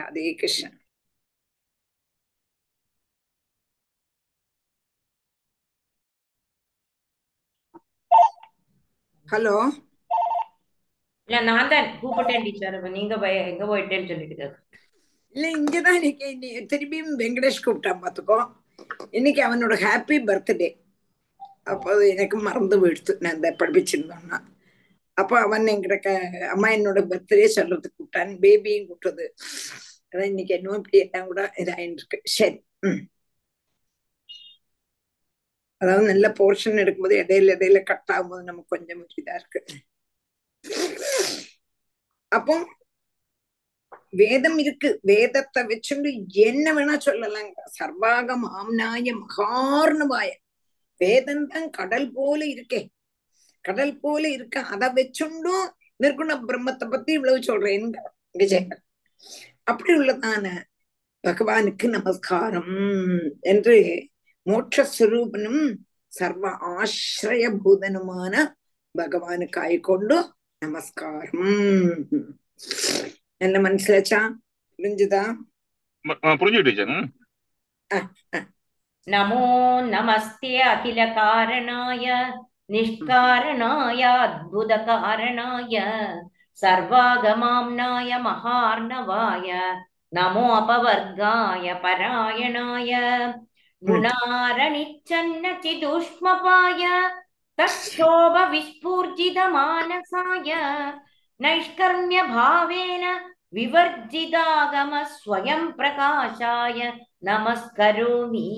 [0.00, 0.80] ராதே கிருஷ்ணன்.
[9.30, 9.70] ஹலோ?
[11.24, 12.90] இல்ல நான் தான் கூப்பிட்டேன் டீச்சர்.
[12.90, 14.56] நீங்க போய் எங்க போயிட்டேன்னு சொல்லிட்டு
[15.28, 18.52] இல்ல இங்கதான் இன்னைக்கு இன்னி- திரும்பியும் வெங்கடேஷ் கூப்பிட்டான் பாத்துக்கோ.
[19.10, 20.85] இன்னைக்கு அவனோட ஹாப்பி பர்த்டே.
[21.66, 24.38] அப்போ எனக்கு மறந்து போயிடுத்து நான் இந்த படிப்பிச்சிருந்தோம்னா
[25.16, 26.10] அப்போ அவன் எங்கிட்ட
[26.54, 29.26] அம்மா என்னோட பர்த்டே சொல்றதுக்கு கூட்டான் பேபியும் கூட்டுறது
[30.14, 33.02] அதான் இன்னைக்கு என்னவோ இப்படி எல்லாம் கூட இதாயின்னு இருக்கு சரி ம்
[35.80, 39.60] அதாவது நல்ல போர்ஷன் எடுக்கும்போது இடையில இடையில கட் ஆகும்போது நமக்கு கொஞ்சம் இதா இருக்கு
[42.32, 42.54] அப்போ
[44.12, 46.10] வேதம் இருக்கு வேதத்தை வச்சுண்டு
[46.44, 50.30] என்ன வேணா சொல்லலாங்க சர்வாக ஆம்னாய மகார்ணவாய
[51.00, 52.80] வேதந்தான் கடல் போல இருக்கே.
[53.64, 55.66] கடல் போல இருக்க அதை வச்சுண்டும்
[56.02, 57.90] நிர்குண பிரம்மத்தை பத்தி இவ்வளவு சொல்றேன்.
[58.40, 58.82] விஜயன்
[59.62, 60.46] அப்படி உள்ளதான
[61.24, 62.74] பகவானுக்கு நமஸ்காரம்
[63.52, 63.76] என்று
[64.46, 65.62] மோட்சஸ்வரூபனும்
[66.18, 68.34] சர்வ ஆசிரய பூதனுமான
[68.94, 70.18] பகவானுக்கு ஆய்கொண்டு
[70.62, 71.48] நமஸ்காரம்.
[73.44, 74.20] என்ன மனசுலச்சா
[74.78, 75.24] புரிஞ்சுதா?
[76.40, 76.60] புரிஞ்சு
[79.07, 79.45] नमो
[79.81, 82.05] नमस्ते अखिलकारणाय
[82.71, 85.77] निष्कारणाय अद्भुतकारणाय
[86.61, 89.51] सर्वागमाम्नाय महार्णवाय
[90.13, 92.91] नमो अपवर्गाय परायणाय
[93.83, 96.83] गुणारणिच्छन्न चिदुष्मपाय
[97.59, 100.53] तक्षोभविस्फूर्जितमानसाय
[101.39, 103.05] नैष्कर्म्यभावेन
[103.53, 106.91] विवर्जितागम स्वयं प्रकाशाय
[107.22, 108.48] नमस्करोमि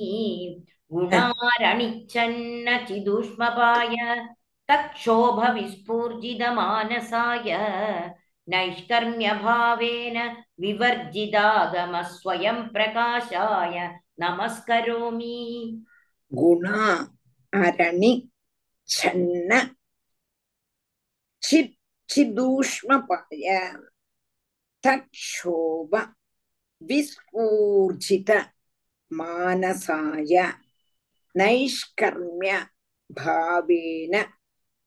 [0.92, 3.96] गुणारणिच्छन्न चिदूष्मपाय
[4.68, 7.48] तक्षोभविस्फूर्जितमानसाय
[8.48, 10.16] नैष्कर्म्यभावेन
[10.62, 13.76] विवर्जितागमस्वयं प्रकाशाय
[14.20, 15.36] नमस्करोमि
[16.32, 16.86] गुणा
[17.52, 18.12] अरणि
[18.88, 19.50] छन्न
[22.10, 23.46] चिदूष्मपाय
[24.84, 25.92] तक्षोभ
[26.81, 28.31] தக்ஷோப விஸ்பூர்ஜித
[29.11, 30.33] மானசாய
[31.35, 32.53] நைஷ்கர்மிய
[33.09, 34.15] பாவேன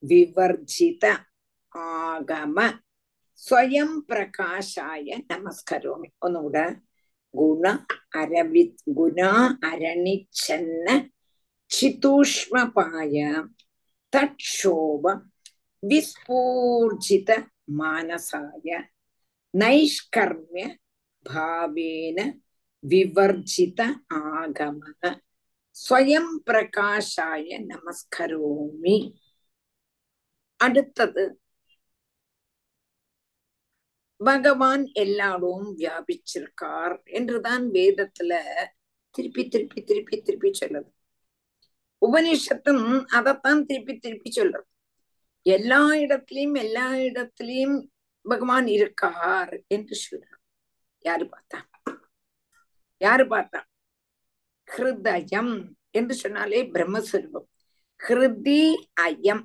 [0.03, 1.05] விவர்ஜித
[1.75, 2.59] ஆகம
[3.43, 6.67] സ്വയം പ്രകാശായ നമസ്കരോമി ഒന്നുകൂടെ
[7.35, 7.65] ഗുണ
[8.17, 8.65] അരവി
[8.99, 9.21] ഗുണ
[9.69, 10.89] അരണിച്ചന്ന
[11.71, 13.17] ചിതൂഷ്മപായ
[14.13, 15.05] തക്ഷോഭ
[15.83, 17.31] വിസ്ഫൂർജിത
[17.79, 18.69] മാനസായ
[19.55, 20.65] നൈഷ്കർമ്മ്യ
[21.26, 22.20] भावेन
[22.84, 23.82] विवर्जित
[24.14, 25.20] आगमः।
[25.76, 28.96] स्वयं பிரகாஷாய நமஸ்கரோமி
[30.60, 31.24] அடுத்தது
[34.22, 38.32] பகவான் எல்லாரும் வியாபிச்சிருக்கார் என்றுதான் வேதத்துல
[39.16, 40.90] திருப்பி திருப்பி திருப்பி திருப்பி சொல்லுது
[42.02, 44.70] உபனிஷத்தும் அதைத்தான் திருப்பி திருப்பி சொல்றது
[45.46, 47.78] எல்லா இடத்திலையும் எல்லா இடத்திலையும்
[48.26, 50.31] பகவான் இருக்கார் என்று சொல்ற
[51.02, 51.60] யாரு பார்த்தா?
[52.98, 53.62] யாரு பார்த்தா?
[54.68, 55.54] ஹிருதயம்
[55.92, 57.48] என்று சொன்னாலே பிரம்மஸ்வரூபம்.
[58.08, 58.62] ஹிருதி
[59.02, 59.44] அயம்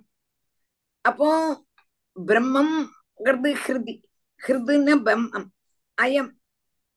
[1.01, 1.31] அப்போ
[2.27, 3.95] பிரம்மம்ங்கிறது ஹிருதி.
[4.47, 5.47] ஹிருதுன்னா பிரம்மம்.
[6.03, 6.31] அயம்.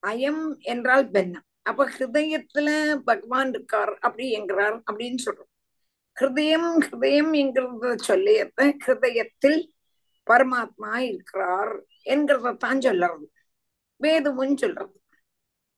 [0.06, 5.52] அயம் என்றால் பென்னம் அப்ப ஹிருதயத்துல பகவான் இருக்கார் அப்படி என்கிறார் அப்படின்னு சொல்றோம்.
[6.20, 9.60] ஹிருதயம் ஹிருதயம் என்கிறத சொல்லியத ஹிருதயத்தில்
[10.30, 11.72] பரமாத்மா இருக்கிறார்
[12.04, 13.26] என்கிறதான் சொல்லறது.
[14.00, 15.02] வேதமும் சொல்றது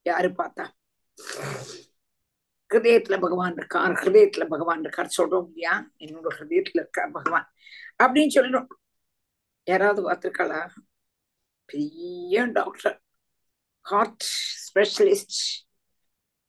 [0.03, 0.68] யாரு பார்த்தா?
[2.75, 5.14] ஹிருதயத்துல பகவான் இருக்கார் ஹிருதயத்துல பகவான் இருக்கார்.
[5.18, 5.91] சொல்றோம் இல்லையா?
[5.99, 7.53] என்னோட ஹிருதயத்துல இருக்கார் பகவான்.
[8.03, 8.66] அப்படின்னு சொல்றோம்.
[9.64, 10.70] யாராவது பார்த்திருக்காளா?
[11.64, 13.03] பெரிய doctor
[13.81, 14.25] heart
[14.66, 15.41] specialist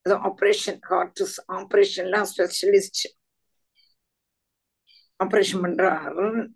[0.10, 3.04] operation heart ஆப்ரேஷன்லாம் specialist
[5.24, 6.48] operation பண்றாரு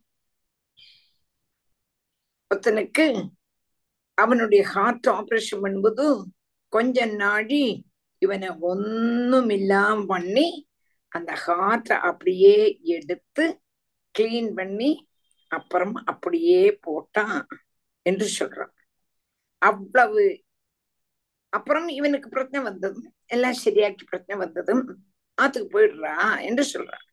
[2.49, 3.05] ஒருத்தனுக்கு
[4.17, 6.05] அவனுடைய ஹார்ட் ஆப்ரேஷன் பண்ணும்போது
[6.73, 7.63] கொஞ்ச நாடி
[8.21, 10.47] இவனை ஒண்ணும் இல்லாம பண்ணி
[11.11, 12.55] அந்த ஹார்ட்டை அப்படியே
[12.95, 13.45] எடுத்து
[14.15, 14.89] கிளீன் பண்ணி
[15.51, 17.39] அப்புறம் அப்படியே போட்டான்
[18.05, 18.73] என்று சொல்றான்.
[19.61, 20.25] அவ்வளவு.
[21.53, 24.83] அப்புறம் இவனுக்கு பிரச்சனை வந்ததும் எல்லாம் சரியாக்கி பிரச்சனை வந்ததும்
[25.37, 27.05] ஆத்துக்கு போயிடுறா என்று சொல்றான்.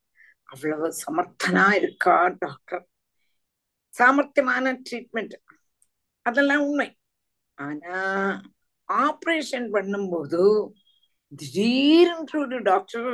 [0.45, 2.85] அவ்வளவு சமர்த்தனா இருக்கா டாக்டர்
[3.95, 5.35] சாமர்த்தியமான ட்ரீட்மெண்ட்
[6.27, 6.89] அதெல்லாம் உண்மை.
[7.59, 7.97] ஆனா
[8.89, 10.43] ஆபரேஷன் பண்ணும்போது
[11.33, 13.11] திடீர்ன்ற ஒரு டாக்டர்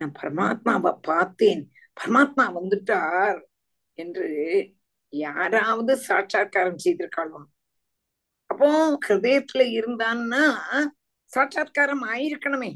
[0.00, 1.62] நான் பரமாத்மாவை பார்த்தேன்.
[2.00, 3.40] பரமாத்மா வந்துட்டார்
[3.98, 4.28] என்று
[5.12, 7.40] யாராவது சாட்சா்காரம் செய்திருக்காளோ.
[8.50, 10.44] அப்போ ஹிருதயத்துல இருந்தான்னா
[11.32, 12.70] சாட்சாத்காரம் ஆயிருக்கணுமே.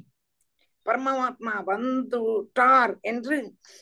[0.87, 3.37] பரமாத்மா வந்துட்டார் என்று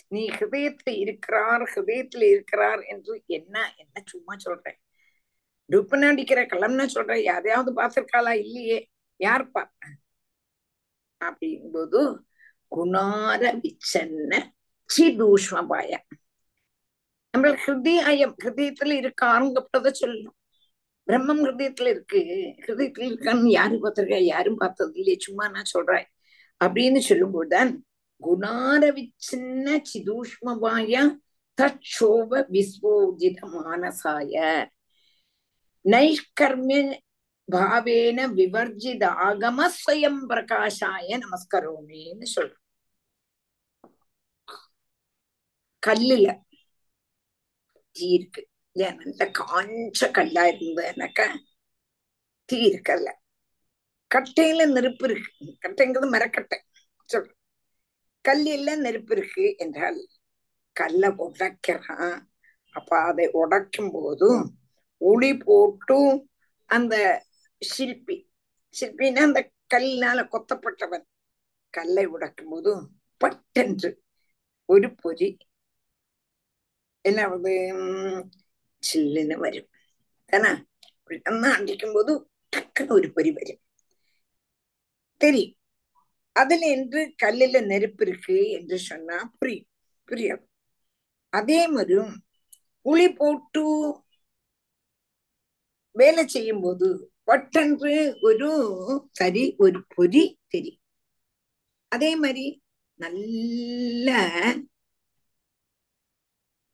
[0.09, 4.79] நீ ஹிருதயத்துல இருக்கிறார் ஹிருதயத்துல இருக்கிறார் என்று என்ன என்ன சும்மா சொல்றேன்
[5.73, 8.31] டுப்பன அடிக்கிற கலம்னா சொல்ற யாரையாவது பார்த்திருக்காளா?
[8.31, 8.89] இல்லையே.
[9.17, 9.89] யார் பார்த்த
[11.25, 12.19] அப்படிங்கும்போது
[12.77, 14.43] குணார விச்சன்ன
[14.99, 15.97] சிதூஷ்மபாய.
[17.31, 20.37] நம்ம ஹிருதயம் ஹிருதயத்துல இருக்காருங்கப்பட்டத சொல்லணும்.
[21.07, 22.19] பிரம்மம் ஹிருதயத்துல இருக்கு.
[22.67, 24.19] ஹிருதயத்துல இருக்கான்னு யாரும் பார்த்திருக்கா?
[24.19, 25.19] யாரும் பார்த்தது இல்லையே.
[25.19, 26.07] சும்மா நான் சொல்றேன்.
[26.65, 27.77] அப்படின்னு சொல்லும்போதுதான்
[28.23, 31.17] குணார விச்சின்ன சிதூஷ்மபாய
[31.61, 34.67] தோப விஸ்வோஜித மானசாய.
[35.87, 36.93] நைஷ்கர்மின்
[37.49, 42.63] பாவேன விவர்ஜித ஆகம ஸ்வயம் பிரகாஷாய நமஸ்கரோமேன்னு சொல்றோம்
[45.83, 46.29] கல்லுல
[47.97, 48.43] தீ இருக்கு
[48.77, 51.27] நல்ல காஞ்ச கல்லா இருந்ததுனாக்கா
[52.49, 53.09] தீ இருக்கல்ல
[54.11, 55.31] கட்டையில நெருப்பு இருக்கு
[55.63, 56.59] கட்டைங்கிறது மரக்கட்டை
[57.09, 57.31] சொல்ற
[58.25, 59.99] கல்லில நெருப்பு இருக்கு என்றால்
[60.77, 62.17] கல்லை உடைக்கிறான்
[62.75, 64.43] அப்ப அதை உடைக்கும் போதும்
[65.11, 66.15] ஒளி போட்டும்
[66.69, 66.95] அந்த
[67.61, 68.17] சிற்பி
[68.75, 69.41] சிற்பின்னா அந்த
[69.75, 71.05] கல்லினால கொத்தப்பட்டவன்.
[71.75, 72.85] கல்லை உடைக்கும் போதும்
[73.21, 73.91] பட்டென்று
[74.69, 75.29] ஒரு பொறி.
[77.05, 77.53] என்னாவது
[78.83, 79.69] சில்லுன்னு வரும்.
[80.27, 80.53] தானா?
[81.23, 82.13] அண்ணா அடிக்கும் போது
[82.53, 83.63] டக்குன்னு ஒரு பொறி வரும்.
[85.21, 85.55] தெரியும்
[86.37, 89.69] அதுல என்று கல்லுல நெருப்பு இருக்கு என்று சொன்னா புரியும்
[90.09, 90.43] புரியும்
[91.33, 91.97] அதே மாதிரி
[92.85, 93.63] புளி போட்டு
[95.97, 96.89] வேலை செய்யும் போது
[97.25, 97.93] பட்டென்று
[98.23, 98.51] ஒரு
[99.13, 100.83] தறி ஒரு பொறி தெரியும்
[101.93, 102.45] அதே மாதிரி
[102.99, 104.09] நல்ல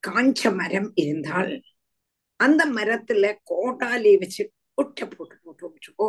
[0.02, 1.52] காஞ்ச மரம் இருந்தால்
[2.40, 4.42] அந்த மரத்துல கோடாலி வச்சு
[4.78, 6.08] ஒட்ட போட்டு போட்டு வச்சுக்கோ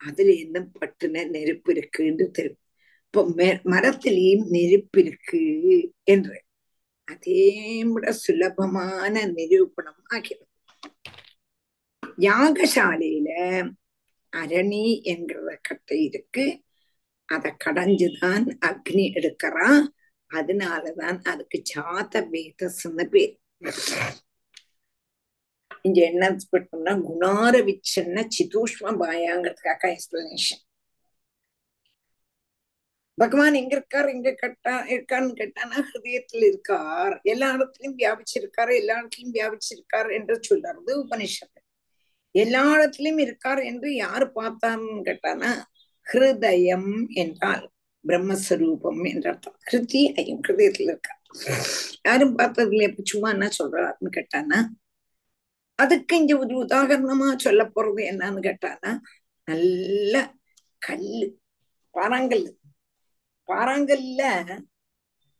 [0.00, 2.60] அதுல என்ன பட்டுன நெருப்பு இருக்குன்னு தெரியும்
[3.06, 3.22] இப்போ
[3.72, 5.42] மரத்திலையும் நெருப்பு இருக்கு
[6.06, 6.36] என்று
[7.08, 7.42] அதே
[7.90, 10.43] விட சுலபமான நிரூபணம் ஆகிறது
[12.18, 13.30] யாகசாலையில
[14.32, 16.64] அரணி என்கிற கட்டை இருக்கு.
[17.26, 19.86] அதை கடைஞ்சுதான் அக்னி எடுக்கிறான்
[20.30, 23.38] அதனாலதான் அதுக்கு ஜாத வேதஸ்ன்னு பேர்.
[25.82, 30.62] இங்க என்ன பண்ணோம்னா குணார விச்சன்ன சிதூஷ்ம பாயாங்கிறதுக்காக எக்ஸ்பிளனேஷன்
[33.14, 37.20] பகவான் எங்க இருக்கார் எங்க கட்டா இருக்கான்னு கேட்டானா ஹிருதயத்தில் இருக்கார்.
[37.22, 41.63] எல்லா இடத்துலயும் வியாபிச்சிருக்காரு எல்லா இடத்துலயும் வியாபிச்சிருக்கார் என்று சொல்றது உபனிஷத்து.
[42.34, 45.50] எல்லா இடத்துலயும் இருக்கார் என்று யாரு பார்த்தான்னு கேட்டானா
[46.06, 47.64] ஹிருதயம் என்றால்
[48.04, 49.58] பிரம்மஸ்வரூபம் என்ற அர்த்தம்.
[49.68, 51.14] ஹிருதி ஐயம் ஹிருதயத்துல இருக்கா
[52.04, 54.58] யாரும் பார்த்ததுல எப்ப சும்மா என்ன சொல்றாருன்னு கேட்டானா
[55.78, 58.90] அதுக்கு இங்க ஒரு உதாரணமா சொல்ல போறது என்னன்னு கேட்டானா
[59.48, 60.14] நல்ல
[60.82, 61.26] கல்லு
[61.94, 62.52] பாறாங்கல்லு.
[63.48, 64.22] பாறாங்கல்ல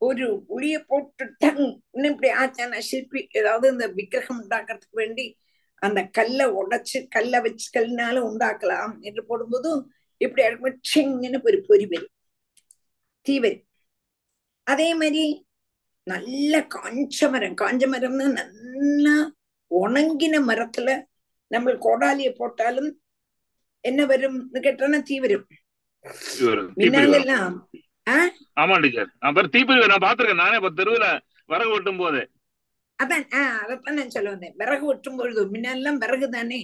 [0.02, 1.60] ஒரு புளிய போட்டுட்டாங்க
[1.94, 5.24] இன்னும் இப்படி ஆச்சான சிற்பி ஏதாவது இந்த விக்கிரகம் உண்டாக்குறதுக்கு வேண்டி
[5.84, 9.80] அந்த கல்லை உடைச்சு கல்லை வச்சு கல்லினால உண்டாக்கலாம் என்று போடும்போதும்
[10.20, 12.10] இப்படி அடுக்கும்போது சிங்கன்னு ஒரு பொறி வரும்.
[13.26, 13.62] தீ வரும்.
[14.66, 15.24] அதே மாதிரி
[16.06, 17.56] நல்ல காஞ்ச மரம்.
[17.56, 19.16] காஞ்ச மரம்னா நல்லா
[19.70, 20.88] உணங்கின மரத்துல
[21.50, 22.90] நம்ம கோடாலிய போட்டாலும்
[23.84, 25.46] என்ன வரும்னு கேட்டானா தீ வரும்.
[26.78, 27.54] முன்னாலெல்லாம்
[28.56, 29.36] ஆமா டீச்சர் நான்
[29.98, 31.06] பாத்திருக்கேன் நானே இப்ப தெருவுல
[31.48, 32.20] விறகு வெட்டும் போது
[33.04, 34.54] அதான் ஆஹ் அதைத்தான் நான் சொல்ல வந்தேன்.
[34.56, 36.60] விறகு வெட்டும் பொழுது முன்னெல்லாம் விறகு தானே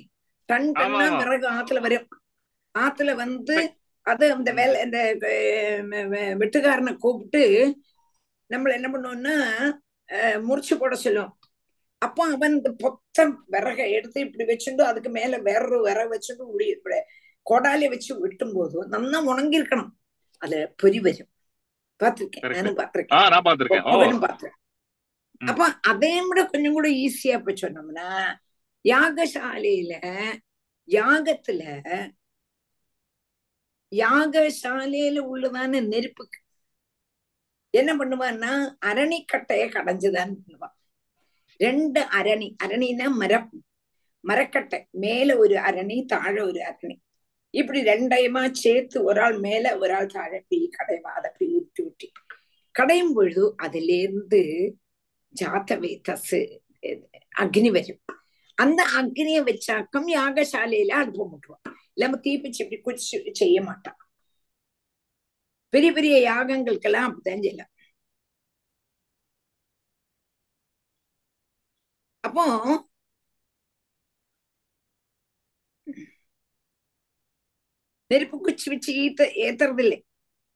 [0.49, 2.09] டன் டன்னா விறகு ஆத்துல வரும்
[2.75, 3.57] ஆத்துல வந்து
[4.07, 4.99] அது அந்த வேலை இந்த
[6.39, 7.43] வெட்டுக்காரனை கூப்பிட்டு
[8.51, 9.35] நம்மள என்ன பண்ணுவோம்னா
[10.45, 11.33] முறிச்சு போட சொல்லுவோம்.
[12.03, 16.99] அப்போ அவன் இந்த பொத்த விறகை எடுத்து இப்படி வச்சுட்டு அதுக்கு மேல வேற விறகு வச்சுட்டு இப்படி இப்படி
[17.47, 19.91] கொடாலி வச்சு வெட்டும் போது நல்லா உணங்கி இருக்கணும்
[20.43, 21.31] அதுல பொறி வரும்.
[22.01, 23.19] பாத்திருக்கேன் நானும் பாத்திருக்கேன்
[23.93, 24.59] அவனும் பாத்திருக்கேன்
[25.41, 28.09] அப்ப அதையும் விட கொஞ்சம் கூட ஈஸியா இப்ப சொன்னோம்னா
[28.85, 29.93] யாகசாலையில
[30.89, 31.63] யாகத்துல
[33.93, 36.39] யாகசாலையில உள்ளதான நெருப்புக்கு
[37.75, 38.53] என்ன பண்ணுவான்னா
[38.87, 40.77] அரணிக்கட்டைய கடைஞ்சுதான் பண்ணுவான்.
[41.61, 43.51] ரெண்டு அரணி அரணினா மரம்.
[44.25, 46.97] மரக்கட்டை மேல ஒரு அரணி தாழ ஒரு அரணி.
[47.55, 52.09] இப்படி ரெண்டையுமா சேர்த்து ஒரு ஆள் மேல ஒரு ஆள் தாழ இப்படி கடைவா அதை அப்படி ஊட்டி ஊட்டி
[52.75, 54.43] கடையும் பொழுது அதுல இருந்து
[55.35, 56.33] ஜாத்த வேத்தஸ்
[57.43, 58.01] அக்னி வரும்
[58.59, 61.65] அந்த அக்னியை வச்சாக்கம் யாகசாலையில அடுப்பு முட்டுவான்
[61.95, 63.99] இல்லாம தீப்பிச்சு இப்படி குடிச்சு செய்ய மாட்டான்.
[65.73, 67.73] பெரிய பெரிய யாகங்களுக்கெல்லாம் அப்படித்தான் செய்யலாம்.
[72.25, 72.45] அப்போ
[78.11, 79.99] நெருப்பு குச்சி வச்சு ஈத்த ஏத்துறது இல்லை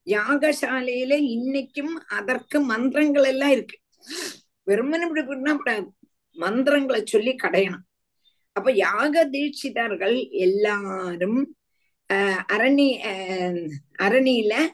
[0.07, 3.77] யாகசாலையில இன்னைக்கும் அதற்கு மந்திரங்கள் எல்லாம் இருக்கு.
[4.65, 5.93] வெறுமனே இப்படி பண்ணக்கூடாது
[6.33, 7.85] மந்திரங்களை சொல்லி கடையணும்.
[8.53, 11.57] அப்ப யாக தீட்சிதர்கள் எல்லாரும்
[12.13, 14.69] ஆஹ் அரணி அஹ் அரணியில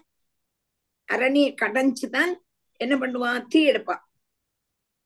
[1.13, 2.33] அரணியை கடைஞ்சுதான்
[2.77, 3.45] என்ன பண்ணுவா?
[3.49, 3.99] தீ எடுப்பா.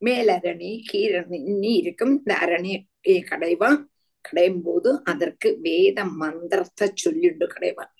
[0.04, 2.16] மேலரணி கீரணி இருக்கும்.
[2.16, 3.84] இந்த அரணியை கடைவான்
[4.20, 7.92] கடையும் போது அதற்கு வேத மந்திரத்தை சொல்லிட்டு கடைவான்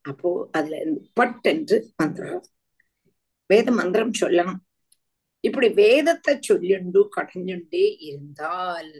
[0.00, 2.44] அப்போ அதுல பட்டென்று மந்திரம்.
[3.46, 4.56] வேத மந்திரம் சொல்லணும்.
[5.46, 8.94] இப்படி வேதத்தை சொல்லிண்டு கடைஞ்சுண்டே இருந்தால்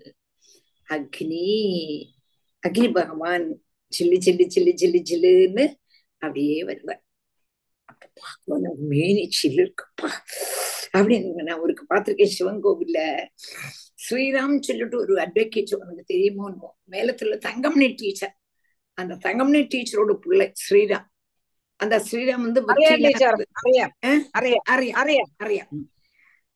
[0.88, 1.48] அக்னி
[2.62, 3.46] அக்னி பகவான்
[3.92, 5.64] சில்லி சில்லி சில்லி சில்லி சில்லுன்னு
[6.22, 7.02] அப்படியே வருவார்.
[7.84, 10.10] அப்பா உனக்கு மேனி சிலிருக்குப்பா
[10.96, 12.98] அப்படின்னு நான் ஒருக்கு பார்த்திருக்கேன் சிவன் கோவில்ல.
[14.04, 16.46] ஸ்ரீராம் சொல்லிட்டு ஒரு அட்வொகேட் உனக்கு தெரியுமோ
[16.94, 18.34] மேலத்துல தங்கம்னி டீச்சர்
[18.98, 21.06] அந்த தங்கம்னி டீச்சரோட பிள்ளை ஸ்ரீராம்.
[21.80, 22.60] அந்த ஸ்ரீராம் வந்து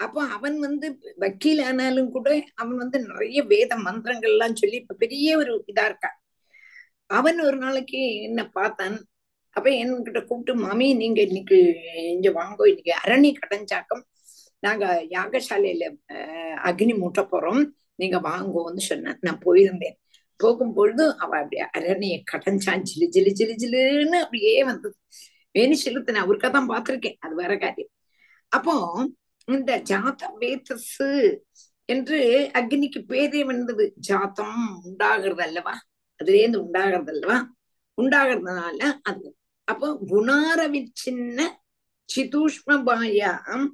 [0.00, 0.86] அப்போ அவன் வந்து
[1.16, 6.16] வக்கீல் ஆனாலும் கூட அவன் வந்து நிறைய வேத மந்திரங்கள் எல்லாம் சொல்லி இப்ப பெரிய ஒரு இதா இருக்கான்.
[7.10, 8.96] அவன் ஒரு நாளைக்கு என்ன பார்த்தான்.
[9.56, 11.58] அப்ப என்கிட்ட கூப்பிட்டு மாமி நீங்க இன்னைக்கு
[12.12, 14.02] இங்க வாங்கோ இன்னைக்கு அரணி கடைஞ்சாக்கம்.
[14.62, 15.84] நாங்க யாகசாலையில
[16.14, 17.62] அஹ், அக்னி மூட்ட போறோம்.
[17.96, 19.96] நீங்க வாங்கோன்னு சொன்ன நான் போயிருந்தேன்.
[20.40, 24.94] போகும்பொழுது அவ அப்படியே அரணியை கடைஞ்சான் ஜிலு ஜிலு ஜிலு ஜிலுன்னு அப்படியே வந்தது.
[25.54, 27.18] வேணி செலுத்தின அவருக்காக தான் பார்த்திருக்கேன்.
[27.20, 27.92] அது வேற காரியம்.
[28.52, 28.74] அப்போ
[29.52, 30.96] இந்த ஜாத வேதஸ்
[31.84, 32.18] என்று
[32.54, 33.84] அக்னிக்கு பேரே வந்தது.
[34.08, 35.74] ஜாத்தம் உண்டாகிறது அல்லவா?
[36.20, 37.38] அதுலேருந்து உண்டாகிறது அல்லவா?
[37.98, 41.40] உண்டாகிறதுனால அது அப்போ குணாரவிச்சின்ன
[42.08, 43.66] சிதூஷ்மபாயாம்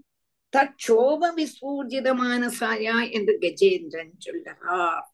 [0.86, 5.06] தோப விசூர்ஜித மானசாயா என்று கஜேந்திரன் சொல்லுகிறார்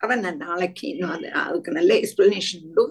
[0.00, 2.84] அவன் நான் நாளைக்கு இன்னும் அதுக்கு நல்ல எக்ஸ்பிளனேஷன் உண்டு.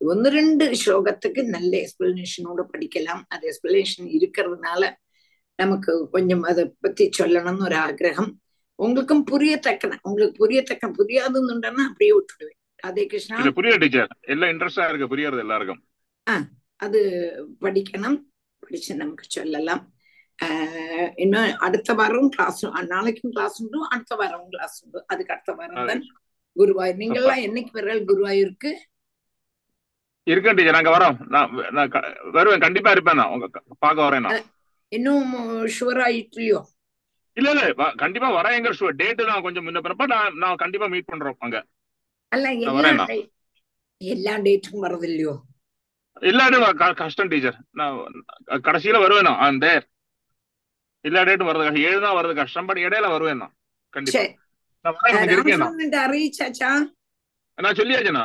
[0.00, 3.22] ஒன்னு ரெண்டு ஸ்லோகத்துக்கு நல்ல எக்ஸ்பிளனேஷனோட படிக்கலாம்.
[3.28, 4.82] அது எக்ஸ்பிளனேஷன் இருக்கிறதுனால
[5.64, 8.30] நமக்கு கொஞ்சம் அதை பத்தி சொல்லணும்னு ஒரு ஆகிரகம்.
[8.74, 12.60] உங்களுக்கும் புரியத்தக்கன உங்களுக்கு புரியத்தக்க புரியாதுன்னு அப்படியே விட்டுடுவேன்.
[12.86, 13.50] ராதே கிருஷ்ணா.
[13.54, 14.08] புரிய டீச்சர்.
[14.20, 15.84] எல்லாம் இன்ட்ரெஸ்டா இருக்கு புரியறது எல்லாருக்கும்.
[16.30, 16.44] ஆஹ்
[16.76, 17.00] அது
[17.60, 18.22] படிக்கணும்.
[18.58, 19.92] படிச்சு நமக்கு சொல்லலாம்.
[20.44, 25.04] ஆஹ் இன்னும் அடுத்த வாரம் கிளாஸ் நாளைக்கும் கிளாஸ் உண்டு அடுத்த வாரம் கிளாஸ் உண்டு.
[25.06, 26.02] அதுக்கு அடுத்த வாரம் தான்
[26.56, 26.96] குருவாயூர்.
[26.96, 28.72] நீங்க எல்லாம் என்னைக்கு வர்றால் குருவாயூருக்கு
[30.22, 30.82] இருக்கேன் டீச்சர்.
[30.82, 31.26] நாங்க வரோம்.
[31.70, 31.90] நான்
[32.32, 32.60] வருவேன்.
[32.60, 33.28] கண்டிப்பா இருப்பேன் நான்.
[33.28, 34.51] உங்க பார்க்க வரேன்
[34.92, 35.32] இன்னும்
[35.80, 36.60] ஷுவர் ஆயிட்டுலையோ
[37.36, 41.34] இல்ல இல்ல கண்டிப்பா வரேங்கிற ஷுவர் டேட்டு நான் கொஞ்சம் முன்ன பிறப்ப நான் நான் கண்டிப்பா மீட் பண்றோம்
[41.38, 41.58] அங்க.
[42.28, 43.06] அல்ல எல்லா
[44.00, 45.34] எல்லா டேட்டுக்கும் வரதில்லையோ
[46.20, 49.38] எல்லா கஷ்டம் டீச்சர் நான் கடைசியில வருவேன் நான்.
[49.38, 49.66] அந்த
[51.04, 51.82] எல்லா டேட்டும் வருது கஷ்டம்.
[51.82, 53.54] ஏழு தான் வருது கஷ்டம் பட் இடையில வருவேன் நான்.
[53.90, 54.22] கண்டிப்பா.
[54.84, 56.70] நான் இருக்கேன் அறியிச்சாச்சா
[57.58, 58.24] நான் சொல்லியாச்சுண்ணா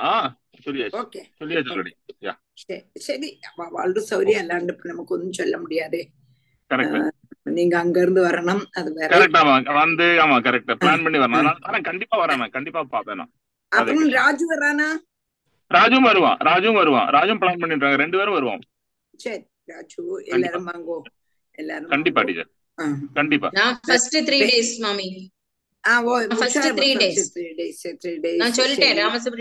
[0.65, 1.21] சொல்லியாச்சு.
[1.39, 3.39] சொல்லியாச்சு சரி சரி.
[3.55, 5.33] அவ- வாழ்ற சௌரியம் அல்லாண்டு இப்ப நமக்கு
[7.57, 10.71] நீங்க அங்க இருந்து வரணும் அது வேற கரெக்ட் ஆமா வந்து ஆமா கரெக்ட்.
[10.81, 11.59] பிளான் பண்ணி வரணும்.
[11.67, 13.23] வரேன் கண்டிப்பா வரேன் கண்டிப்பா பாப்பேன்
[13.71, 14.89] அப்புறம் ராஜு வரானா?
[15.71, 17.07] ராஜும் வருவான் ராஜும் வருவான்.
[17.15, 18.61] ராஜும் பிளான் பண்ணிருக்காங்க ரெண்டு பேரும் வருவோம்.
[19.19, 20.01] சரி ராஜு
[20.35, 20.97] எல்லாரும் வாங்கோ.
[21.57, 22.21] எல்லாரும் கண்டிப்பா.
[22.27, 22.51] டீச்சர்.
[23.15, 23.49] கண்டிப்பா.
[23.53, 25.07] நான் ஃபர்ஸ்ட் த்ரீ டேஸ் மாமி.
[25.83, 27.19] ஆ ஓ first three days.
[27.35, 29.35] Three days three days நான் சொல்லிட்டேன் ராமசுப்ரமணியம்